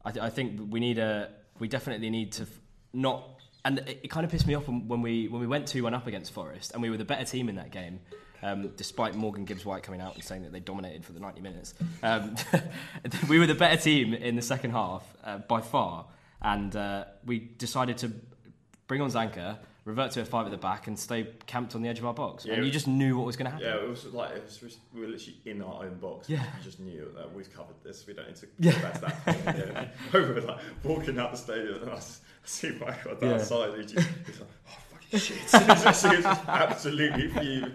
[0.04, 2.60] I, th- I think we need a we definitely need to f-
[2.92, 3.28] not
[3.64, 5.82] and it, it kind of pissed me off when, when we when we went two
[5.82, 7.98] one up against Forest and we were the better team in that game.
[8.42, 11.40] Um, despite Morgan Gibbs White coming out and saying that they dominated for the 90
[11.40, 12.36] minutes, um,
[13.28, 16.06] we were the better team in the second half uh, by far,
[16.40, 18.12] and uh, we decided to
[18.86, 21.88] bring on Zanka, revert to a five at the back, and stay camped on the
[21.88, 22.44] edge of our box.
[22.46, 22.54] Yeah.
[22.54, 23.66] And you just knew what was going to happen.
[23.66, 26.28] Yeah, it was like it was we were literally in our own box.
[26.30, 26.42] Yeah.
[26.42, 28.06] you just knew that we've covered this.
[28.06, 28.80] We don't need to Yeah.
[28.82, 29.24] back to that.
[29.24, 29.56] Point.
[29.58, 29.88] Yeah.
[30.12, 32.00] we were like walking out the stadium, and I
[32.44, 33.32] see Michael the Yeah.
[33.34, 33.74] outside.
[33.88, 33.94] Just,
[34.26, 37.72] he's like, "Oh fucking shit!" He's he was absolutely fuming.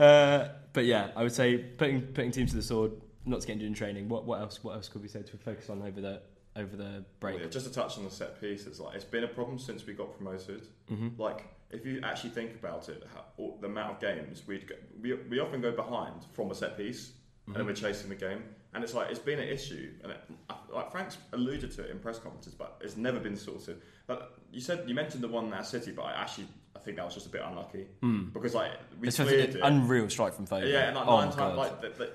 [0.00, 2.92] Uh, but yeah, I would say putting putting teams to the sword,
[3.26, 4.08] not to get injured in training.
[4.08, 4.64] What what else?
[4.64, 6.22] What else could we say to focus on over the
[6.56, 7.38] over the break?
[7.38, 9.86] Yeah, just to touch on the set piece, it's like it's been a problem since
[9.86, 10.66] we got promoted.
[10.90, 11.20] Mm-hmm.
[11.20, 15.14] Like if you actually think about it, how, the amount of games we'd go, we
[15.28, 17.12] we often go behind from a set piece,
[17.46, 18.42] and then we're chasing the game,
[18.72, 20.20] and it's like it's been an issue, and it,
[20.72, 23.82] like Frank's alluded to it in press conferences, but it's never been sorted.
[24.06, 26.46] But you said you mentioned the one at City, but I actually
[26.76, 27.86] I think that was just a bit unlucky
[28.32, 29.60] because like we It's cleared an it.
[29.62, 30.72] unreal strike from Foden.
[30.72, 32.10] Yeah, and like oh nine times, like the, the,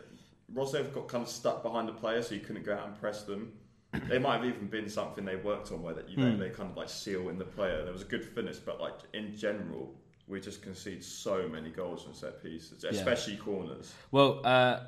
[0.53, 3.24] Roerslev got kind of stuck behind the player, so you couldn't go out and press
[3.24, 3.53] them.
[4.10, 6.39] They might have even been something they worked on where that you know Hmm.
[6.39, 7.84] they kind of like seal in the player.
[7.84, 9.93] There was a good finish, but like in general,
[10.28, 13.93] we just concede so many goals from set pieces, especially corners.
[14.12, 14.80] Well, uh,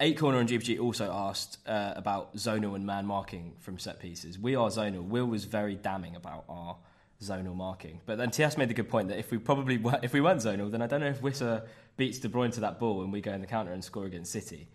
[0.00, 4.38] Eight Corner and GPG also asked uh, about zonal and man marking from set pieces.
[4.38, 5.04] We are zonal.
[5.04, 6.76] Will was very damning about our
[7.22, 10.12] zonal marking, but then TS made the good point that if we probably were, if
[10.12, 11.66] we weren't zonal, then I don't know if Wissa
[11.96, 14.32] beats De Bruyne to that ball and we go in the counter and score against
[14.32, 14.68] City.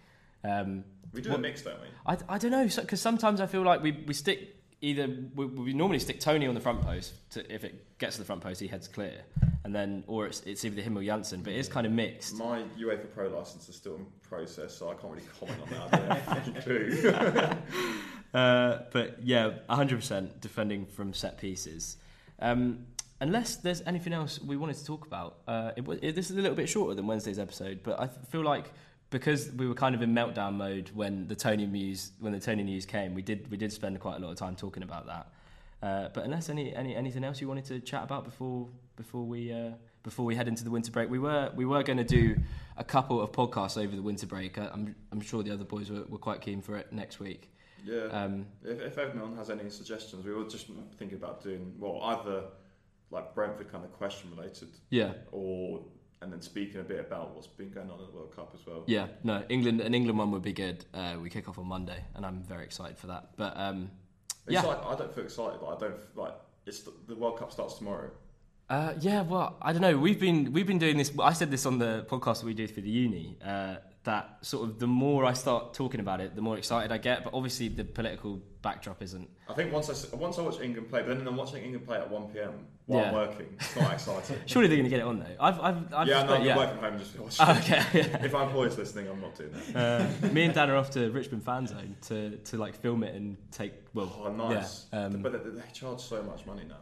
[0.44, 0.84] Um,
[1.14, 1.88] We do a mix, don't we?
[2.06, 5.74] I, I don't know because sometimes I feel like we, we stick either we, we
[5.74, 8.60] normally stick Toney on the front post to, if it gets to the front post
[8.60, 9.24] he heads clear
[9.64, 12.36] and then or it's, it's either him or Jansson but it's kind of mixed.
[12.36, 15.94] My UEFA Pro license is still in process, so I can't really comment on that.
[15.94, 17.58] I don't have any clue.
[18.34, 21.98] Uh, but yeah, 100% defending from set pieces.
[22.40, 22.86] Um,
[23.20, 26.38] unless there's anything else we wanted to talk about, uh, it, wa- it, this is
[26.38, 28.72] a little bit shorter than Wednesday's episode, but I feel like
[29.10, 32.64] because we were kind of in meltdown mode when the Toney news when the Toney
[32.64, 35.28] news came, we did we did spend quite a lot of time talking about that.
[35.82, 39.52] Uh, but unless any, any anything else you wanted to chat about before before we
[39.54, 39.72] uh,
[40.04, 42.36] before we head into the winter break, we were we were going to do
[42.78, 44.58] a couple of podcasts over the winter break.
[44.58, 47.52] Uh, I'm I'm sure the other boys were, were quite keen for it next week.
[47.88, 48.24] Yeah.
[48.24, 50.68] Um, If, if anyone has any suggestions, we were just
[50.98, 52.44] thinking about doing well either
[53.10, 55.86] like Brentford kind of question related, yeah, or
[56.22, 58.66] and then speaking a bit about what's been going on in the World Cup as
[58.68, 58.84] well.
[58.88, 60.86] Yeah, no, England an England one would be good.
[60.94, 63.30] Uh, we kick off on Monday, and I'm very excited for that.
[63.38, 63.90] But um,
[64.46, 65.62] It's yeah, like I don't feel excited.
[65.62, 66.34] Like I don't like
[66.66, 68.10] it's the, the World Cup starts tomorrow.
[68.70, 69.22] uh, yeah.
[69.22, 69.98] Well, I don't know.
[69.98, 71.12] We've been we've been doing this.
[71.20, 73.38] I said this on the podcast that we did for the uni.
[73.44, 73.76] Uh,
[74.08, 77.24] that sort of the more I start talking about it, the more excited I get.
[77.24, 79.30] But obviously, the political backdrop isn't.
[79.50, 81.98] I think once I once I watch England play, but then I'm watching England play
[81.98, 82.54] at 1 p.m.
[82.86, 83.48] while I'm working.
[83.60, 84.38] It's not exciting.
[84.46, 85.36] Surely they're going to get it on though.
[85.40, 86.58] I've, I've, I've yeah, no, I'm yeah.
[86.58, 87.46] working home and just watching.
[87.48, 88.00] Oh, okay.
[88.26, 90.22] if my employer's listening, I'm not doing that.
[90.24, 93.14] uh, me and Dan are off to Richmond fan zone to, to like film it
[93.14, 93.74] and take.
[93.94, 94.86] Well, Oh, nice.
[94.94, 96.76] Yeah, um, but they, they charge so much money now.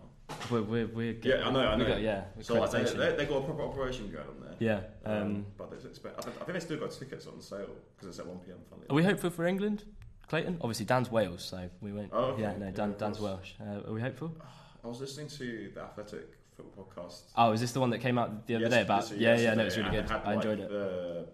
[0.49, 1.85] We're we're, we're Yeah, I know, I know.
[1.87, 4.55] Got, yeah, So like, they, they, they got a proper operation going on there.
[4.59, 5.09] yeah.
[5.11, 7.69] Um, Um, but they expect, I, think, I think they still got tickets on sale
[7.95, 8.57] because it's at 1 p.m.
[8.69, 8.83] Funny.
[8.89, 9.83] Are we hopeful for England,
[10.27, 10.57] Clayton?
[10.61, 12.09] Obviously, Dan's Wales, so we won't.
[12.11, 12.41] Oh, okay.
[12.43, 13.19] Yeah, no, Dan, of Dan's.
[13.19, 13.53] Welsh.
[13.61, 14.35] Uh, are we hopeful?
[14.83, 18.17] I was listening to the Athletic Football podcast Oh, is this the one that came
[18.17, 19.01] out the other Yes- day about?
[19.11, 20.09] yes- yeah, yeah, no, it's really good.
[20.09, 20.71] had, I enjoyed like, it.
[20.71, 21.27] The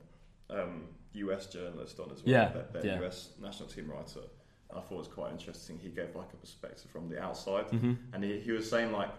[0.64, 0.84] um,
[1.14, 3.06] US journalist on as well, Yeah, their, their yeah.
[3.08, 4.22] US national team writer.
[4.76, 5.80] I thought it was quite interesting.
[5.82, 7.98] He gave like a perspective from the outside, Mhm.
[8.14, 9.10] and he, he was saying like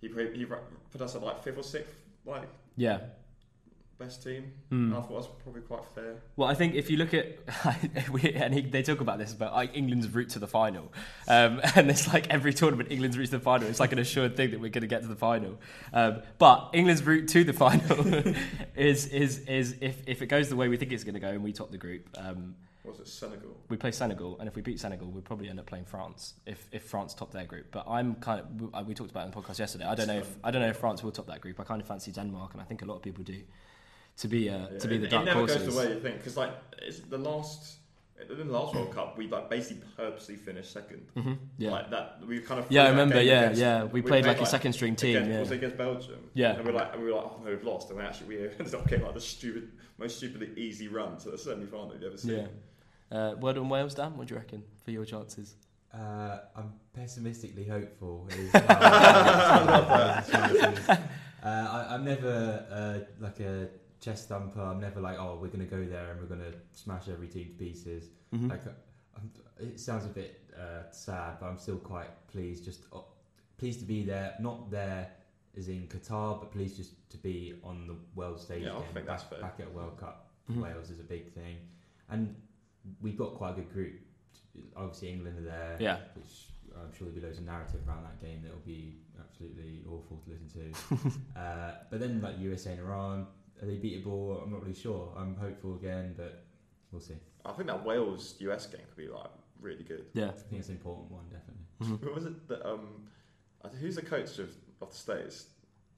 [0.00, 3.00] he put, he put us at like fifth or sixth like Yeah.
[3.98, 4.52] best team.
[4.70, 4.90] Mm.
[4.92, 6.16] I thought that was probably quite fair.
[6.36, 7.38] Well, I think if you look at,
[8.34, 10.92] and he, they talk about this about like England's route to the final,
[11.28, 13.68] um, and it's like every tournament England's route to the final.
[13.68, 15.58] It's like an assured thing that we're going to get to the final.
[15.94, 18.34] Um, but England's route to the final
[18.76, 21.28] is is is if, if it goes the way we think it's going to go
[21.28, 22.54] and we top the group, um,
[22.86, 23.56] was it Senegal?
[23.68, 26.68] we play Senegal, and if we beat Senegal, we'll probably end up playing France if,
[26.72, 27.66] if France top their group.
[27.70, 29.84] But I'm kind of we- we talked about it in the podcast yesterday.
[29.84, 31.58] I don't know if I don't know if France will top that group.
[31.60, 33.40] I kind of fancy Denmark, and I think a lot of people do
[34.18, 35.62] to be uh, to be Yeah, the it, dark it never horses.
[35.64, 36.50] goes the way you think because like
[36.82, 37.76] it's the last
[38.30, 41.70] in the last World Cup we like basically purposely finished 2nd hmm Yeah.
[41.70, 42.66] Like that, we kind of.
[42.70, 43.20] Yeah, I remember.
[43.20, 43.84] Yeah, against- yeah.
[43.84, 45.16] We, played like, a second string team.
[45.16, 45.40] Against, yeah.
[45.40, 46.30] Was it against Belgium?
[46.32, 46.52] Yeah.
[46.54, 48.28] And we were like, and we were like, oh no, we've lost, and we actually
[48.38, 52.04] we ended up getting like the stupid, most stupidly easy run to the semi-final you've
[52.04, 52.36] ever seen.
[52.38, 52.46] Yeah.
[53.10, 54.16] Uh, word on Wales, Dan.
[54.16, 55.54] What do you reckon for your chances?
[55.94, 58.28] Uh, I'm pessimistically hopeful.
[58.36, 58.60] Is how
[60.88, 60.98] uh,
[61.44, 63.68] I, I'm never uh, like a
[64.00, 64.60] chest thumper.
[64.60, 67.28] I'm never like, oh, we're going to go there and we're going to smash every
[67.28, 68.08] team to pieces.
[68.34, 68.50] Mhm.
[68.50, 68.70] Like, uh,
[69.16, 72.64] I'm, it sounds a bit uh, sad, but I'm still quite pleased.
[72.64, 72.98] Just uh,
[73.56, 74.34] pleased to be there.
[74.40, 75.10] Not there
[75.56, 78.64] as in Qatar, but pleased just to be on the world stage.
[78.64, 79.40] Yeah, I again, think back, that's fair.
[79.40, 80.28] back at a World Cup.
[80.50, 80.60] Mhm.
[80.62, 81.56] Wales is a big thing,
[82.10, 82.36] and
[83.00, 83.94] we've got quite a good group.
[84.76, 85.98] Obviously, England are there Yeah.
[86.14, 90.18] which I'm sure there'll be loads of narrative around that game that'll be absolutely awful
[90.24, 91.40] to listen to.
[91.40, 93.26] uh, but then like USA and Iran,
[93.62, 94.42] are they beatable?
[94.42, 95.12] I'm not really sure.
[95.16, 96.44] I'm hopeful again, but
[96.92, 97.14] we'll see.
[97.44, 99.30] I think that Wales US game could be like
[99.60, 100.06] really good.
[100.14, 100.28] Yeah.
[100.28, 101.64] I think it's an important one, definitely.
[101.82, 102.14] Mm-hmm.
[102.14, 103.08] Was it that um,
[103.80, 104.50] who's the coach of,
[104.82, 105.46] of the States?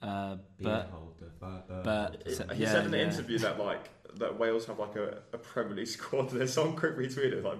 [0.00, 3.04] Uh, Berhalter, but, but- He So- he yeah, said in the yeah.
[3.04, 6.30] interview that like that Wales have like a, a Premier League squad.
[6.32, 7.58] There's some quick retweeted like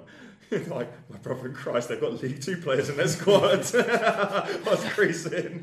[0.68, 3.64] like my brother in Christ, they've got League Two players in their squad.
[4.64, 5.62] What's creasing?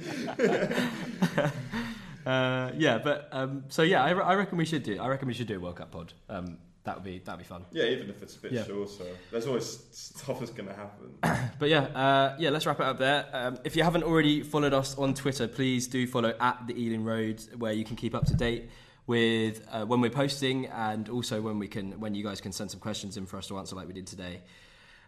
[2.25, 4.99] uh, yeah, but um, so yeah, I, re- I reckon we should do.
[4.99, 6.13] I reckon we should do a World Cup pod.
[6.29, 7.65] Um, that would be that would be fun.
[7.71, 8.63] Yeah, even if it's a bit Yeah.
[8.63, 8.86] So
[9.31, 11.17] there's always stuff that's going to happen.
[11.57, 13.25] But yeah, uh, yeah, let's wrap it up there.
[13.31, 17.05] Um, if you haven't already followed us on Twitter, please do follow at the Ealing
[17.05, 18.69] Road, where you can keep up to date
[19.08, 22.72] with uh, when we're posting and also when we can when you guys can send
[22.72, 24.41] some questions in for us to answer like we did today.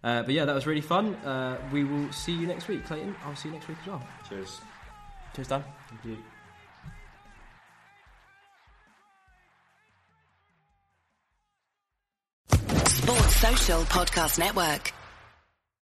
[0.04, 1.16] Uh, but yeah, that was really fun.
[1.16, 3.16] Uh, we will see you next week, Clayton.
[3.26, 4.08] I'll see you next week as well.
[4.30, 4.62] Cheers.
[5.36, 5.64] Cheers, Dan.
[5.90, 6.18] Thank you.
[12.88, 14.94] Sports Social Podcast Network.